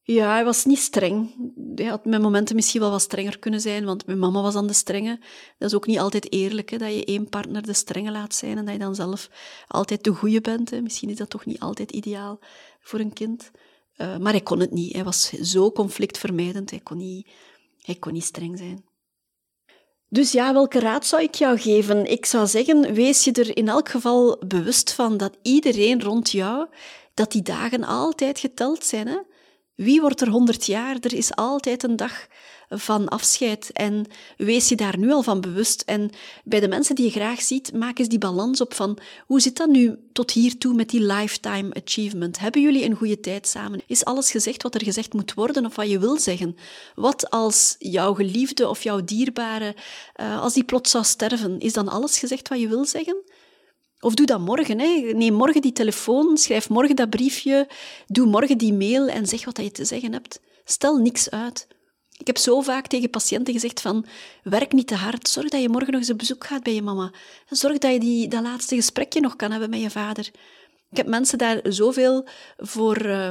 ja, 0.05 0.33
hij 0.33 0.45
was 0.45 0.65
niet 0.65 0.79
streng. 0.79 1.35
Hij 1.75 1.87
had 1.87 2.05
met 2.05 2.23
momenten 2.23 2.57
misschien 2.57 2.81
wel 2.81 2.91
wat 2.91 3.03
strenger 3.03 3.39
kunnen 3.39 3.61
zijn, 3.61 3.85
want 3.85 4.07
mijn 4.07 4.19
mama 4.19 4.43
was 4.43 4.55
dan 4.55 4.67
de 4.67 4.73
strenge. 4.73 5.21
Dat 5.59 5.69
is 5.69 5.77
ook 5.77 5.87
niet 5.87 5.99
altijd 5.99 6.33
eerlijk, 6.33 6.71
hè, 6.71 6.79
dat 6.79 6.95
je 6.95 7.05
één 7.05 7.29
partner 7.29 7.63
de 7.63 7.73
strenge 7.73 8.11
laat 8.11 8.35
zijn 8.35 8.59
en 8.59 8.65
dat 8.65 8.75
je 8.75 8.81
dan 8.81 8.95
zelf 8.95 9.31
altijd 9.69 10.05
de 10.05 10.11
goede 10.11 10.41
bent. 10.41 10.71
Hè. 10.71 10.81
Misschien 10.81 11.11
is 11.11 11.17
dat 11.17 11.31
toch 11.31 11.47
niet 11.47 11.61
altijd 11.61 11.91
ideaal 11.91 12.39
voor 12.81 13.01
een 13.01 13.13
kind. 13.13 13.51
Uh, 13.97 14.17
maar 14.17 14.33
hij 14.33 14.41
kon 14.41 14.61
het 14.61 14.71
niet. 14.71 14.93
Hij 14.93 15.05
was 15.05 15.31
zo 15.31 15.73
conflictvermijdend. 15.73 16.71
Hij 16.71 16.81
kon 16.81 16.97
niet, 16.97 17.29
hij 17.83 17.95
kon 17.95 18.13
niet 18.13 18.25
streng 18.25 18.59
zijn. 18.59 18.85
Dus 20.09 20.33
ja, 20.33 20.53
welke 20.53 20.81
raad 20.81 21.07
zou 21.07 21.23
ik 21.23 21.35
jou 21.35 21.59
geven? 21.59 22.11
Ik 22.11 22.27
zou 22.27 22.47
zeggen, 22.47 22.95
wees 22.95 23.25
je 23.25 23.33
er 23.33 23.57
in 23.57 23.69
elk 23.69 23.89
geval 23.89 24.39
bewust 24.47 24.93
van 24.93 25.17
dat 25.17 25.37
iedereen 25.43 26.03
rond 26.03 26.31
jou, 26.31 26.67
dat 27.15 27.33
die 27.33 27.43
dagen 27.43 27.85
altijd 27.85 28.39
geteld 28.39 28.85
zijn. 28.85 29.07
Hè? 29.07 29.19
Wie 29.75 30.01
wordt 30.01 30.21
er 30.21 30.29
honderd 30.29 30.67
jaar? 30.67 30.97
Er 31.01 31.15
is 31.15 31.35
altijd 31.35 31.83
een 31.83 31.97
dag 31.97 32.27
van 32.69 33.09
afscheid. 33.09 33.71
En 33.73 34.07
wees 34.37 34.69
je 34.69 34.77
daar 34.77 34.99
nu 34.99 35.11
al 35.13 35.23
van 35.23 35.41
bewust. 35.41 35.83
En 35.87 36.11
bij 36.45 36.61
de 36.61 36.69
mensen 36.69 36.95
die 36.95 37.05
je 37.05 37.11
graag 37.11 37.43
ziet, 37.43 37.73
maak 37.73 37.99
eens 37.99 38.09
die 38.09 38.19
balans 38.19 38.61
op 38.61 38.75
van 38.75 38.99
hoe 39.27 39.41
zit 39.41 39.57
dat 39.57 39.69
nu 39.69 39.99
tot 40.13 40.31
hiertoe 40.31 40.75
met 40.75 40.91
die 40.91 41.01
lifetime 41.01 41.75
achievement? 41.85 42.39
Hebben 42.39 42.63
jullie 42.63 42.85
een 42.85 42.97
goede 42.97 43.21
tijd 43.21 43.47
samen? 43.47 43.81
Is 43.87 44.05
alles 44.05 44.31
gezegd 44.31 44.63
wat 44.63 44.75
er 44.75 44.85
gezegd 44.85 45.13
moet 45.13 45.35
worden 45.35 45.67
of 45.67 45.77
wat 45.77 45.91
je 45.91 45.99
wil 45.99 46.19
zeggen? 46.19 46.57
Wat 46.95 47.31
als 47.31 47.77
jouw 47.79 48.15
geliefde 48.15 48.69
of 48.69 48.83
jouw 48.83 49.05
dierbare, 49.05 49.77
uh, 50.21 50.41
als 50.41 50.55
die 50.55 50.65
plots 50.65 50.91
zou 50.91 51.05
sterven, 51.05 51.61
is 51.61 51.73
dan 51.73 51.89
alles 51.89 52.19
gezegd 52.19 52.49
wat 52.49 52.61
je 52.61 52.69
wil 52.69 52.85
zeggen? 52.85 53.17
Of 54.05 54.15
doe 54.15 54.27
dat 54.27 54.41
morgen. 54.41 54.79
Hè. 54.81 55.13
Neem 55.15 55.35
morgen 55.35 55.61
die 55.63 55.73
telefoon, 55.73 56.37
schrijf 56.37 56.69
morgen 56.69 56.97
dat 56.97 57.11
briefje, 57.11 57.69
doe 58.07 58.27
morgen 58.27 58.59
die 58.59 58.73
mail 58.73 59.09
en 59.09 59.27
zeg 59.27 59.45
wat 59.45 59.57
je 59.57 59.71
te 59.71 59.85
zeggen 59.85 60.13
hebt. 60.13 60.41
Stel 60.65 60.97
niks 60.97 61.31
uit. 61.31 61.67
Ik 62.19 62.27
heb 62.27 62.39
zo 62.39 62.61
vaak 62.61 62.87
tegen 62.87 63.11
patiënten 63.11 63.53
gezegd 63.53 63.81
van, 63.81 64.07
werk 64.43 64.73
niet 64.73 64.87
te 64.87 64.95
hard, 64.95 65.29
zorg 65.29 65.49
dat 65.49 65.61
je 65.61 65.69
morgen 65.69 65.93
nog 65.93 66.01
eens 66.01 66.11
op 66.11 66.19
bezoek 66.19 66.47
gaat 66.47 66.63
bij 66.63 66.75
je 66.75 66.83
mama. 66.83 67.13
Zorg 67.49 67.79
dat 67.79 67.93
je 67.93 68.01
die, 68.01 68.29
dat 68.29 68.43
laatste 68.43 68.75
gesprekje 68.75 69.21
nog 69.21 69.37
kan 69.37 69.51
hebben 69.51 69.71
met 69.71 69.81
je 69.81 69.91
vader. 69.91 70.31
Ik 70.91 70.97
heb 70.97 71.07
mensen 71.07 71.39
daar 71.39 71.61
zoveel 71.65 72.27
voor... 72.57 73.07
Uh, 73.07 73.31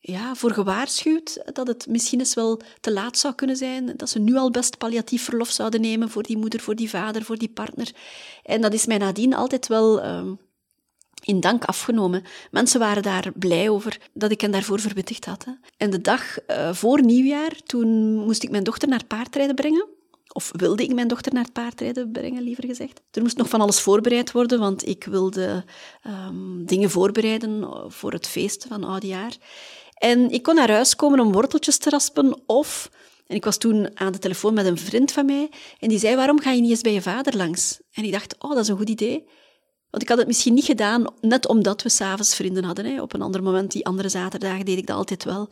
ja, 0.00 0.34
voor 0.34 0.52
gewaarschuwd 0.52 1.42
dat 1.52 1.66
het 1.66 1.86
misschien 1.86 2.18
eens 2.18 2.34
wel 2.34 2.60
te 2.80 2.92
laat 2.92 3.18
zou 3.18 3.34
kunnen 3.34 3.56
zijn, 3.56 3.92
dat 3.96 4.08
ze 4.08 4.18
nu 4.18 4.36
al 4.36 4.50
best 4.50 4.78
palliatief 4.78 5.24
verlof 5.24 5.50
zouden 5.50 5.80
nemen 5.80 6.10
voor 6.10 6.22
die 6.22 6.38
moeder, 6.38 6.60
voor 6.60 6.74
die 6.74 6.90
vader, 6.90 7.22
voor 7.22 7.38
die 7.38 7.48
partner. 7.48 7.90
En 8.42 8.60
dat 8.60 8.72
is 8.72 8.86
mij 8.86 8.98
nadien 8.98 9.34
altijd 9.34 9.66
wel 9.66 10.04
uh, 10.04 10.22
in 11.24 11.40
dank 11.40 11.64
afgenomen. 11.64 12.22
Mensen 12.50 12.80
waren 12.80 13.02
daar 13.02 13.32
blij 13.34 13.68
over 13.68 14.00
dat 14.12 14.30
ik 14.30 14.40
hen 14.40 14.50
daarvoor 14.50 14.80
verwittigd 14.80 15.24
had. 15.24 15.44
Hè. 15.44 15.52
En 15.76 15.90
de 15.90 16.00
dag 16.00 16.48
uh, 16.48 16.72
voor 16.72 17.02
nieuwjaar, 17.02 17.52
toen 17.66 18.14
moest 18.14 18.42
ik 18.42 18.50
mijn 18.50 18.64
dochter 18.64 18.88
naar 18.88 19.04
paardrijden 19.04 19.54
brengen. 19.54 19.88
Of 20.32 20.50
wilde 20.56 20.82
ik 20.82 20.94
mijn 20.94 21.08
dochter 21.08 21.34
naar 21.34 21.50
paardrijden 21.52 22.10
brengen, 22.10 22.42
liever 22.42 22.66
gezegd. 22.66 23.00
Er 23.10 23.22
moest 23.22 23.36
nog 23.36 23.48
van 23.48 23.60
alles 23.60 23.80
voorbereid 23.80 24.32
worden, 24.32 24.58
want 24.58 24.86
ik 24.86 25.04
wilde 25.04 25.64
um, 26.06 26.66
dingen 26.66 26.90
voorbereiden 26.90 27.68
voor 27.92 28.12
het 28.12 28.26
feest 28.26 28.66
van 28.68 28.84
oudjaar. 28.84 29.36
En 30.00 30.30
ik 30.30 30.42
kon 30.42 30.54
naar 30.54 30.70
huis 30.70 30.96
komen 30.96 31.20
om 31.20 31.32
worteltjes 31.32 31.78
te 31.78 31.90
raspen 31.90 32.40
of... 32.46 32.90
En 33.26 33.36
ik 33.36 33.44
was 33.44 33.56
toen 33.56 33.90
aan 33.94 34.12
de 34.12 34.18
telefoon 34.18 34.54
met 34.54 34.66
een 34.66 34.78
vriend 34.78 35.12
van 35.12 35.26
mij 35.26 35.50
en 35.78 35.88
die 35.88 35.98
zei, 35.98 36.16
waarom 36.16 36.40
ga 36.40 36.50
je 36.50 36.60
niet 36.60 36.70
eens 36.70 36.80
bij 36.80 36.92
je 36.92 37.02
vader 37.02 37.36
langs? 37.36 37.80
En 37.92 38.04
ik 38.04 38.12
dacht, 38.12 38.34
oh, 38.38 38.50
dat 38.50 38.58
is 38.58 38.68
een 38.68 38.76
goed 38.76 38.88
idee. 38.88 39.26
Want 39.90 40.02
ik 40.02 40.08
had 40.08 40.18
het 40.18 40.26
misschien 40.26 40.54
niet 40.54 40.64
gedaan, 40.64 41.04
net 41.20 41.46
omdat 41.46 41.82
we 41.82 41.88
s'avonds 41.88 42.34
vrienden 42.34 42.64
hadden. 42.64 42.84
Hè. 42.84 43.02
Op 43.02 43.12
een 43.12 43.22
ander 43.22 43.42
moment, 43.42 43.72
die 43.72 43.86
andere 43.86 44.08
zaterdagen, 44.08 44.64
deed 44.64 44.78
ik 44.78 44.86
dat 44.86 44.96
altijd 44.96 45.24
wel. 45.24 45.48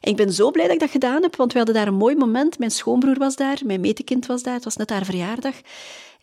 En 0.00 0.10
ik 0.10 0.16
ben 0.16 0.32
zo 0.32 0.50
blij 0.50 0.64
dat 0.64 0.74
ik 0.74 0.80
dat 0.80 0.90
gedaan 0.90 1.22
heb, 1.22 1.36
want 1.36 1.52
we 1.52 1.58
hadden 1.58 1.76
daar 1.76 1.86
een 1.86 1.94
mooi 1.94 2.16
moment. 2.16 2.58
Mijn 2.58 2.70
schoonbroer 2.70 3.18
was 3.18 3.36
daar, 3.36 3.58
mijn 3.64 3.80
metekind 3.80 4.26
was 4.26 4.42
daar, 4.42 4.54
het 4.54 4.64
was 4.64 4.76
net 4.76 4.90
haar 4.90 5.04
verjaardag. 5.04 5.54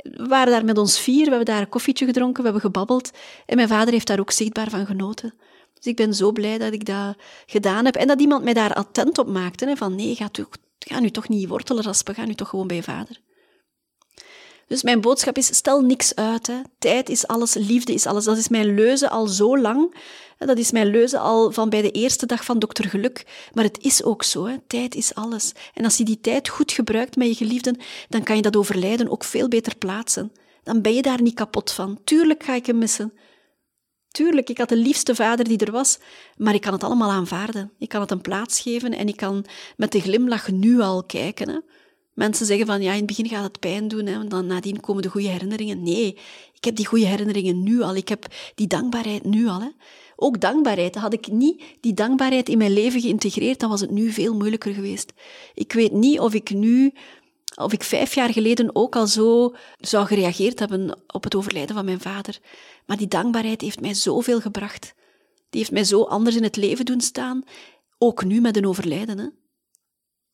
We 0.04 0.28
waren 0.28 0.52
daar 0.52 0.66
met 0.66 0.78
ons 0.78 1.00
vier, 1.00 1.24
we 1.24 1.30
hebben 1.30 1.46
daar 1.46 1.62
een 1.62 1.70
koffietje 1.70 2.06
gedronken, 2.06 2.38
we 2.38 2.50
hebben 2.50 2.62
gebabbeld. 2.62 3.12
En 3.46 3.56
mijn 3.56 3.68
vader 3.68 3.94
heeft 3.94 4.08
daar 4.08 4.20
ook 4.20 4.32
zichtbaar 4.32 4.70
van 4.70 4.86
genoten. 4.86 5.34
Dus 5.78 5.86
ik 5.86 5.96
ben 5.96 6.14
zo 6.14 6.32
blij 6.32 6.58
dat 6.58 6.74
ik 6.74 6.86
dat 6.86 7.16
gedaan 7.46 7.86
heb. 7.86 7.96
En 7.96 8.08
dat 8.08 8.22
iemand 8.22 8.44
mij 8.44 8.54
daar 8.54 8.74
attent 8.74 9.18
op 9.18 9.28
maakte. 9.28 9.66
Hè, 9.66 9.76
van 9.76 9.96
nee, 9.96 10.16
ga, 10.16 10.30
toch, 10.30 10.50
ga 10.80 11.00
nu 11.00 11.10
toch 11.10 11.30
niet 11.30 11.48
wortelen 11.48 11.84
raspen, 11.84 12.16
ga 12.16 12.26
nu 12.26 12.34
toch 12.34 12.50
gewoon 12.50 12.68
bij 12.68 12.76
je 12.76 12.84
vader. 12.84 13.22
Dus 14.68 14.84
mijn 14.84 15.02
boodschap 15.02 15.38
is, 15.38 15.56
stel 15.56 15.82
niks 15.82 16.16
uit. 16.16 16.48
Hè. 16.48 16.62
Tijd 16.80 17.10
is 17.10 17.28
alles, 17.28 17.54
liefde 17.54 17.94
is 17.94 18.06
alles. 18.06 18.26
Dat 18.26 18.38
is 18.38 18.48
mijn 18.48 18.76
leuze 18.76 19.10
al 19.10 19.28
zo 19.28 19.58
lang. 19.58 19.96
Dat 20.38 20.58
is 20.58 20.72
mijn 20.72 20.88
leuze 20.88 21.20
al 21.20 21.52
van 21.52 21.70
bij 21.70 21.82
de 21.82 21.92
eerste 21.92 22.26
dag 22.26 22.46
van 22.46 22.60
Dokter 22.60 22.90
Geluk. 22.90 23.26
Maar 23.54 23.64
het 23.64 23.78
is 23.82 24.04
ook 24.04 24.24
zo. 24.24 24.46
Hè. 24.46 24.56
Tijd 24.68 24.96
is 24.96 25.16
alles. 25.16 25.52
En 25.74 25.84
als 25.84 25.98
je 25.98 26.04
die 26.04 26.20
tijd 26.22 26.50
goed 26.50 26.72
gebruikt 26.72 27.16
met 27.16 27.28
je 27.28 27.46
geliefden, 27.46 27.78
dan 28.10 28.24
kan 28.24 28.36
je 28.36 28.42
dat 28.42 28.56
overlijden 28.56 29.10
ook 29.10 29.24
veel 29.24 29.48
beter 29.48 29.76
plaatsen. 29.76 30.32
Dan 30.64 30.82
ben 30.82 30.94
je 30.94 31.02
daar 31.02 31.22
niet 31.22 31.36
kapot 31.36 31.72
van. 31.72 32.00
Tuurlijk 32.04 32.44
ga 32.44 32.54
ik 32.54 32.66
hem 32.66 32.78
missen. 32.78 33.14
Tuurlijk, 34.18 34.50
ik 34.50 34.58
had 34.58 34.70
de 34.70 34.76
liefste 34.76 35.16
vader 35.16 35.48
die 35.48 35.58
er 35.58 35.72
was, 35.72 36.00
maar 36.38 36.54
ik 36.54 36.62
kan 36.62 36.74
het 36.74 36.84
allemaal 36.84 37.12
aanvaarden. 37.12 37.72
Ik 37.80 37.90
kan 37.90 38.02
het 38.02 38.12
een 38.12 38.22
plaats 38.22 38.60
geven 38.60 38.94
en 38.94 39.08
ik 39.08 39.16
kan 39.16 39.46
met 39.76 39.92
de 39.92 40.00
glimlach 40.00 40.52
nu 40.52 40.80
al 40.80 41.04
kijken. 41.04 41.50
Hè. 41.50 41.60
Mensen 42.14 42.46
zeggen 42.46 42.66
van 42.66 42.82
ja, 42.82 42.92
in 42.92 42.98
het 42.98 43.06
begin 43.06 43.28
gaat 43.28 43.44
het 43.44 43.60
pijn 43.60 43.88
doen, 43.88 44.06
hè, 44.06 44.28
dan 44.28 44.46
nadien 44.46 44.80
komen 44.80 45.02
de 45.02 45.10
goede 45.10 45.28
herinneringen. 45.28 45.84
Nee, 45.84 46.18
ik 46.54 46.64
heb 46.64 46.76
die 46.76 46.86
goede 46.86 47.06
herinneringen 47.06 47.64
nu 47.64 47.82
al. 47.82 47.96
Ik 47.96 48.08
heb 48.08 48.26
die 48.56 48.68
dankbaarheid 48.68 49.24
nu 49.24 49.48
al. 49.48 49.62
Hè. 49.62 49.70
Ook 50.16 50.42
dankbaarheid. 50.42 50.96
Had 50.96 51.14
ik 51.14 51.28
niet 51.28 51.64
die 51.82 51.94
dankbaarheid 51.94 52.50
in 52.50 52.58
mijn 52.58 52.74
leven 52.74 53.02
geïntegreerd, 53.02 53.60
dan 53.60 53.70
was 53.70 53.82
het 53.82 53.92
nu 53.92 54.12
veel 54.12 54.36
moeilijker 54.36 54.74
geweest. 54.74 55.14
Ik 55.54 55.74
weet 55.74 55.92
niet 55.92 56.20
of 56.20 56.34
ik 56.34 56.50
nu 56.50 56.94
of 57.64 57.74
ik 57.74 57.84
vijf 57.84 58.16
jaar 58.16 58.34
geleden 58.34 58.76
ook 58.76 58.96
al 58.96 59.08
zo 59.08 59.56
zou 59.78 60.06
gereageerd 60.06 60.60
hebben 60.60 61.00
op 61.08 61.24
het 61.24 61.36
overlijden 61.36 61.76
van 61.76 61.86
mijn 61.86 62.02
vader. 62.02 62.40
Maar 62.86 62.98
die 62.98 63.08
dankbaarheid 63.08 63.62
heeft 63.62 63.82
mij 63.82 63.94
zoveel 63.94 64.42
gebracht. 64.42 64.94
Die 65.50 65.60
heeft 65.60 65.72
mij 65.72 65.84
zo 65.84 66.04
anders 66.04 66.36
in 66.36 66.44
het 66.44 66.56
leven 66.56 66.86
doen 66.86 67.02
staan, 67.02 67.44
ook 67.98 68.24
nu 68.24 68.42
met 68.42 68.58
een 68.58 68.68
overlijden. 68.68 69.18
Hè? 69.18 69.28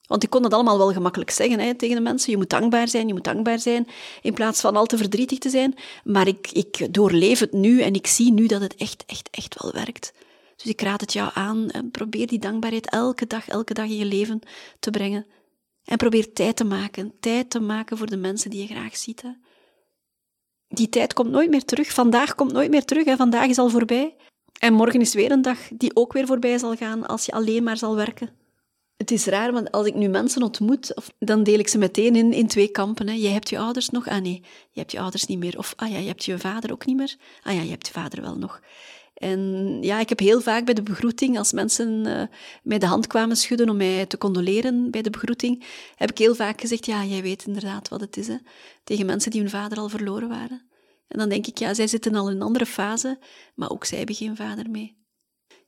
Want 0.08 0.24
ik 0.24 0.30
kon 0.30 0.42
dat 0.42 0.54
allemaal 0.54 0.78
wel 0.78 0.92
gemakkelijk 0.92 1.32
zeggen 1.32 1.60
hè, 1.60 1.76
tegen 1.76 1.96
de 1.96 2.02
mensen. 2.02 2.32
Je 2.32 2.38
moet 2.38 2.50
dankbaar 2.50 2.88
zijn, 2.88 3.08
je 3.08 3.14
moet 3.14 3.24
dankbaar 3.24 3.60
zijn, 3.60 3.88
in 4.22 4.34
plaats 4.34 4.62
van 4.62 4.76
al 4.76 4.86
te 4.86 4.98
verdrietig 4.98 5.38
te 5.38 5.50
zijn. 5.50 5.76
Maar 6.04 6.28
ik, 6.28 6.52
ik 6.52 6.94
doorleef 6.94 7.40
het 7.40 7.54
nu 7.54 7.82
en 7.82 7.94
ik 7.94 8.08
zie 8.08 8.32
nu 8.32 8.46
dat 8.46 8.62
het 8.62 8.76
echt, 8.76 9.04
echt, 9.06 9.30
echt 9.32 9.62
wel 9.62 9.72
werkt. 9.72 10.14
Dus 10.56 10.66
ik 10.66 10.82
raad 10.82 11.02
het 11.02 11.14
jou 11.14 11.32
aan, 11.34 11.70
probeer 11.92 12.28
die 12.28 12.40
dankbaarheid 12.40 12.90
elke 12.90 13.28
dag, 13.28 13.48
elke 13.48 13.74
dag 13.74 13.86
in 13.86 13.98
je 13.98 14.06
leven 14.06 14.40
te 14.80 14.90
brengen. 14.90 15.26
En 15.86 15.98
probeer 15.98 16.34
tijd 16.34 16.56
te 16.56 16.64
maken, 16.64 17.14
tijd 17.20 17.50
te 17.50 17.60
maken 17.60 17.98
voor 17.98 18.10
de 18.10 18.18
mensen 18.18 18.50
die 18.50 18.62
je 18.62 18.74
graag 18.74 18.98
ziet. 18.98 19.24
Die 20.68 20.90
tijd 20.90 21.14
komt 21.14 21.30
nooit 21.30 21.50
meer 21.50 21.66
terug. 21.66 21.92
Vandaag 21.92 22.36
komt 22.36 22.52
nooit 22.52 22.70
meer 22.70 22.86
terug. 22.86 23.06
Hè. 23.06 23.16
Vandaag 23.16 23.48
is 23.48 23.58
al 23.58 23.70
voorbij. 23.70 24.16
En 24.60 24.74
morgen 24.74 25.02
is 25.02 25.14
weer 25.14 25.32
een 25.32 25.42
dag 25.42 25.60
die 25.74 25.96
ook 25.96 26.14
weer 26.14 26.26
voorbij 26.26 26.58
zal 26.58 26.76
gaan 26.76 27.06
als 27.06 27.26
je 27.26 27.32
alleen 27.32 27.64
maar 27.64 27.78
zal 27.78 27.96
werken. 27.96 28.30
Het 28.98 29.12
is 29.12 29.26
raar, 29.26 29.52
want 29.52 29.72
als 29.72 29.88
ik 29.88 29.96
nu 29.96 30.08
mensen 30.08 30.44
ontmoet, 30.44 30.96
of, 30.96 31.12
dan 31.20 31.44
deel 31.44 31.60
ik 31.60 31.68
ze 31.68 31.78
meteen 31.78 32.16
in, 32.16 32.34
in 32.34 32.48
twee 32.48 32.68
kampen. 32.68 33.08
Hè. 33.08 33.14
Jij 33.14 33.32
hebt 33.32 33.50
je 33.50 33.60
ouders 33.60 33.90
nog? 33.90 34.08
Ah 34.08 34.22
nee, 34.22 34.42
je 34.72 34.80
hebt 34.80 34.92
je 34.92 35.00
ouders 35.00 35.26
niet 35.26 35.40
meer. 35.40 35.58
Of 35.58 35.74
ah 35.76 35.90
ja, 35.90 35.98
je 35.98 36.08
hebt 36.08 36.26
je 36.26 36.40
vader 36.40 36.72
ook 36.72 36.86
niet 36.86 36.96
meer? 36.96 37.16
Ah 37.44 37.54
ja, 37.54 37.62
je 37.62 37.70
hebt 37.70 37.88
je 37.88 37.94
vader 37.94 38.22
wel 38.22 38.38
nog. 38.38 38.62
En 39.24 39.78
ja, 39.82 40.00
ik 40.00 40.10
heb 40.10 40.20
heel 40.20 40.42
vaak 40.42 40.66
bij 40.66 40.74
de 40.74 40.84
begroeting, 40.84 41.38
als 41.38 41.52
mensen 41.52 42.08
uh, 42.08 42.24
mij 42.64 42.80
de 42.80 42.86
hand 42.86 43.08
kwamen 43.08 43.36
schudden 43.36 43.70
om 43.70 43.78
mij 43.78 44.06
te 44.06 44.18
condoleren 44.18 44.92
bij 44.92 45.02
de 45.02 45.10
begroeting, 45.10 45.66
heb 45.96 46.10
ik 46.10 46.18
heel 46.18 46.36
vaak 46.36 46.62
gezegd, 46.62 46.86
ja, 46.86 47.04
jij 47.04 47.22
weet 47.22 47.46
inderdaad 47.46 47.90
wat 47.90 48.02
het 48.02 48.18
is, 48.18 48.28
hè, 48.28 48.38
tegen 48.84 49.06
mensen 49.06 49.32
die 49.32 49.42
hun 49.42 49.50
vader 49.50 49.78
al 49.78 49.90
verloren 49.90 50.30
waren. 50.30 50.62
En 51.08 51.20
dan 51.20 51.30
denk 51.30 51.48
ik, 51.48 51.58
ja, 51.58 51.74
zij 51.74 51.88
zitten 51.88 52.16
al 52.16 52.30
in 52.30 52.36
een 52.36 52.42
andere 52.42 52.66
fase, 52.66 53.20
maar 53.56 53.70
ook 53.70 53.86
zij 53.86 53.98
hebben 53.98 54.16
geen 54.16 54.36
vader 54.36 54.70
mee. 54.70 55.03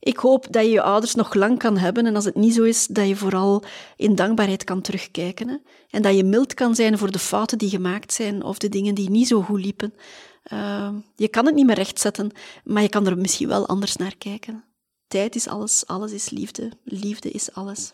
Ik 0.05 0.17
hoop 0.17 0.47
dat 0.49 0.63
je 0.63 0.69
je 0.69 0.81
ouders 0.81 1.15
nog 1.15 1.33
lang 1.33 1.59
kan 1.59 1.77
hebben 1.77 2.05
en 2.05 2.15
als 2.15 2.25
het 2.25 2.35
niet 2.35 2.53
zo 2.53 2.63
is, 2.63 2.87
dat 2.87 3.07
je 3.07 3.15
vooral 3.15 3.63
in 3.95 4.15
dankbaarheid 4.15 4.63
kan 4.63 4.81
terugkijken. 4.81 5.47
Hè? 5.47 5.55
En 5.89 6.01
dat 6.01 6.15
je 6.15 6.23
mild 6.23 6.53
kan 6.53 6.75
zijn 6.75 6.97
voor 6.97 7.11
de 7.11 7.19
fouten 7.19 7.57
die 7.57 7.69
gemaakt 7.69 8.13
zijn 8.13 8.43
of 8.43 8.57
de 8.57 8.69
dingen 8.69 8.95
die 8.95 9.09
niet 9.09 9.27
zo 9.27 9.41
goed 9.41 9.63
liepen. 9.63 9.93
Uh, 10.53 10.89
je 11.15 11.27
kan 11.27 11.45
het 11.45 11.55
niet 11.55 11.65
meer 11.65 11.75
rechtzetten, 11.75 12.31
maar 12.63 12.81
je 12.81 12.89
kan 12.89 13.07
er 13.07 13.17
misschien 13.17 13.47
wel 13.47 13.67
anders 13.67 13.95
naar 13.95 14.15
kijken. 14.17 14.63
Tijd 15.07 15.35
is 15.35 15.47
alles, 15.47 15.87
alles 15.87 16.11
is 16.11 16.29
liefde, 16.29 16.71
liefde 16.83 17.31
is 17.31 17.53
alles. 17.53 17.93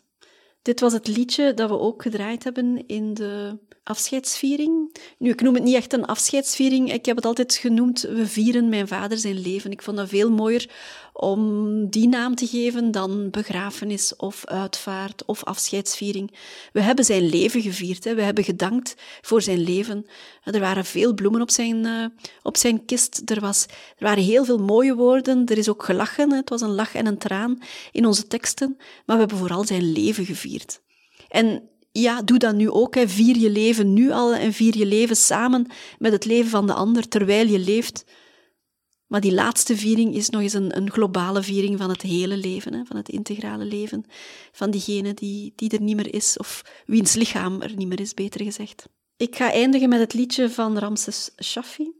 Dit 0.61 0.79
was 0.79 0.93
het 0.93 1.07
liedje 1.07 1.53
dat 1.53 1.69
we 1.69 1.79
ook 1.79 2.01
gedraaid 2.01 2.43
hebben 2.43 2.87
in 2.87 3.13
de 3.13 3.59
afscheidsviering. 3.83 4.95
Nu, 5.17 5.29
ik 5.29 5.41
noem 5.41 5.53
het 5.53 5.63
niet 5.63 5.75
echt 5.75 5.93
een 5.93 6.05
afscheidsviering. 6.05 6.93
Ik 6.93 7.05
heb 7.05 7.15
het 7.15 7.25
altijd 7.25 7.55
genoemd, 7.55 8.01
we 8.01 8.27
vieren 8.27 8.69
mijn 8.69 8.87
vader 8.87 9.17
zijn 9.17 9.39
leven. 9.39 9.71
Ik 9.71 9.81
vond 9.81 9.97
dat 9.97 10.09
veel 10.09 10.31
mooier 10.31 10.69
om 11.21 11.89
die 11.89 12.07
naam 12.07 12.35
te 12.35 12.47
geven 12.47 12.91
dan 12.91 13.29
begrafenis 13.29 14.15
of 14.15 14.45
uitvaart 14.45 15.25
of 15.25 15.43
afscheidsviering. 15.43 16.31
We 16.73 16.81
hebben 16.81 17.05
zijn 17.05 17.29
leven 17.29 17.61
gevierd. 17.61 18.03
Hè. 18.03 18.15
We 18.15 18.21
hebben 18.21 18.43
gedankt 18.43 18.95
voor 19.21 19.41
zijn 19.41 19.59
leven. 19.59 20.05
Er 20.43 20.59
waren 20.59 20.85
veel 20.85 21.13
bloemen 21.13 21.41
op 21.41 21.49
zijn, 21.49 21.85
uh, 21.85 22.05
op 22.41 22.57
zijn 22.57 22.85
kist. 22.85 23.21
Er, 23.25 23.39
was, 23.39 23.65
er 23.97 24.05
waren 24.05 24.23
heel 24.23 24.45
veel 24.45 24.57
mooie 24.57 24.95
woorden. 24.95 25.45
Er 25.45 25.57
is 25.57 25.69
ook 25.69 25.83
gelachen. 25.83 26.29
Hè. 26.31 26.37
Het 26.37 26.49
was 26.49 26.61
een 26.61 26.75
lach 26.75 26.95
en 26.95 27.05
een 27.05 27.17
traan 27.17 27.61
in 27.91 28.05
onze 28.05 28.27
teksten. 28.27 28.75
Maar 28.77 29.15
we 29.15 29.21
hebben 29.21 29.37
vooral 29.37 29.65
zijn 29.65 29.91
leven 29.91 30.25
gevierd. 30.25 30.81
En 31.29 31.69
ja, 31.91 32.21
doe 32.21 32.37
dat 32.37 32.55
nu 32.55 32.69
ook. 32.69 32.95
Hè. 32.95 33.07
Vier 33.07 33.37
je 33.37 33.49
leven 33.49 33.93
nu 33.93 34.11
al 34.11 34.33
en 34.33 34.53
vier 34.53 34.77
je 34.77 34.85
leven 34.85 35.15
samen 35.15 35.67
met 35.99 36.11
het 36.11 36.25
leven 36.25 36.49
van 36.49 36.67
de 36.67 36.73
ander 36.73 37.07
terwijl 37.07 37.47
je 37.47 37.59
leeft. 37.59 38.03
Maar 39.11 39.21
die 39.21 39.33
laatste 39.33 39.77
viering 39.77 40.15
is 40.15 40.29
nog 40.29 40.41
eens 40.41 40.53
een, 40.53 40.77
een 40.77 40.91
globale 40.91 41.43
viering 41.43 41.77
van 41.77 41.89
het 41.89 42.01
hele 42.01 42.37
leven, 42.37 42.73
hè, 42.73 42.85
van 42.85 42.95
het 42.95 43.09
integrale 43.09 43.65
leven, 43.65 44.05
van 44.51 44.71
diegene 44.71 45.13
die, 45.13 45.53
die 45.55 45.69
er 45.69 45.81
niet 45.81 45.95
meer 45.95 46.13
is, 46.13 46.37
of 46.37 46.61
wiens 46.85 47.13
lichaam 47.13 47.61
er 47.61 47.75
niet 47.75 47.87
meer 47.87 47.99
is, 47.99 48.13
beter 48.13 48.43
gezegd. 48.43 48.85
Ik 49.17 49.35
ga 49.35 49.51
eindigen 49.51 49.89
met 49.89 49.99
het 49.99 50.13
liedje 50.13 50.49
van 50.49 50.77
Ramses 50.77 51.31
Shaffi. 51.43 51.91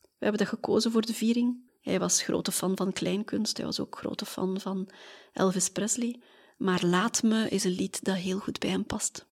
We 0.00 0.24
hebben 0.24 0.38
dat 0.38 0.48
gekozen 0.48 0.92
voor 0.92 1.06
de 1.06 1.14
viering. 1.14 1.70
Hij 1.80 1.98
was 1.98 2.22
grote 2.22 2.52
fan 2.52 2.76
van 2.76 2.92
kleinkunst, 2.92 3.56
hij 3.56 3.66
was 3.66 3.80
ook 3.80 3.98
grote 3.98 4.26
fan 4.26 4.60
van 4.60 4.88
Elvis 5.32 5.68
Presley. 5.68 6.20
Maar 6.56 6.84
Laat 6.84 7.22
Me 7.22 7.48
is 7.48 7.64
een 7.64 7.74
lied 7.74 8.04
dat 8.04 8.16
heel 8.16 8.38
goed 8.38 8.58
bij 8.58 8.70
hem 8.70 8.84
past. 8.84 9.26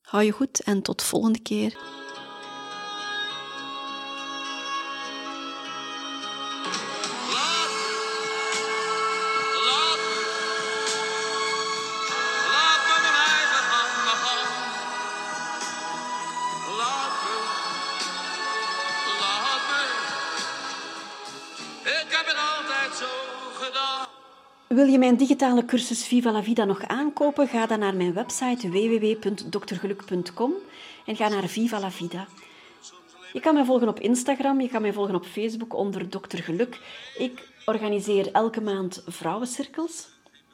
Hou 0.00 0.24
je 0.24 0.32
goed 0.32 0.62
en 0.62 0.82
tot 0.82 1.02
volgende 1.02 1.40
keer. 1.40 1.78
Wil 24.68 24.86
je 24.86 24.98
mijn 24.98 25.16
digitale 25.16 25.64
cursus 25.64 26.06
Viva 26.06 26.32
la 26.32 26.42
Vida 26.42 26.64
nog 26.64 26.82
aankopen? 26.86 27.48
Ga 27.48 27.66
dan 27.66 27.78
naar 27.78 27.94
mijn 27.94 28.12
website 28.12 28.68
www.doktergeluk.com 28.68 30.52
en 31.06 31.16
ga 31.16 31.28
naar 31.28 31.46
Viva 31.46 31.80
la 31.80 31.90
Vida. 31.90 32.26
Je 33.32 33.40
kan 33.40 33.54
mij 33.54 33.64
volgen 33.64 33.88
op 33.88 34.00
Instagram, 34.00 34.60
je 34.60 34.68
kan 34.68 34.82
mij 34.82 34.92
volgen 34.92 35.14
op 35.14 35.24
Facebook 35.24 35.74
onder 35.74 36.10
Dokter 36.10 36.42
Geluk. 36.42 36.80
Ik 37.18 37.48
organiseer 37.64 38.32
elke 38.32 38.60
maand 38.60 39.02
vrouwencirkels, 39.06 40.08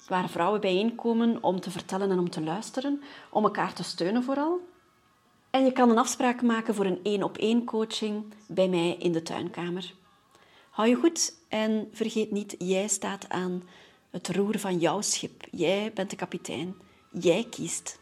waar 0.09 0.29
vrouwen 0.29 0.61
bijeenkomen 0.61 1.43
om 1.43 1.61
te 1.61 1.71
vertellen 1.71 2.11
en 2.11 2.19
om 2.19 2.31
te 2.31 2.41
luisteren, 2.41 3.03
om 3.31 3.45
elkaar 3.45 3.73
te 3.73 3.83
steunen 3.83 4.23
vooral. 4.23 4.61
En 5.51 5.65
je 5.65 5.73
kan 5.73 5.91
een 5.91 5.99
afspraak 5.99 6.43
maken 6.43 6.75
voor 6.75 6.85
een 6.85 7.01
één-op-één 7.03 7.65
coaching 7.65 8.25
bij 8.47 8.69
mij 8.69 8.97
in 8.99 9.13
de 9.13 9.23
tuinkamer. 9.23 9.93
Hou 10.73 10.89
je 10.89 10.95
goed 10.95 11.35
en 11.49 11.89
vergeet 11.93 12.31
niet, 12.31 12.55
jij 12.59 12.89
staat 12.89 13.29
aan 13.29 13.63
het 14.11 14.29
roer 14.29 14.59
van 14.59 14.79
jouw 14.79 15.01
schip. 15.01 15.45
Jij 15.51 15.93
bent 15.95 16.11
de 16.11 16.17
kapitein. 16.17 16.75
Jij 17.11 17.47
kiest. 17.51 17.99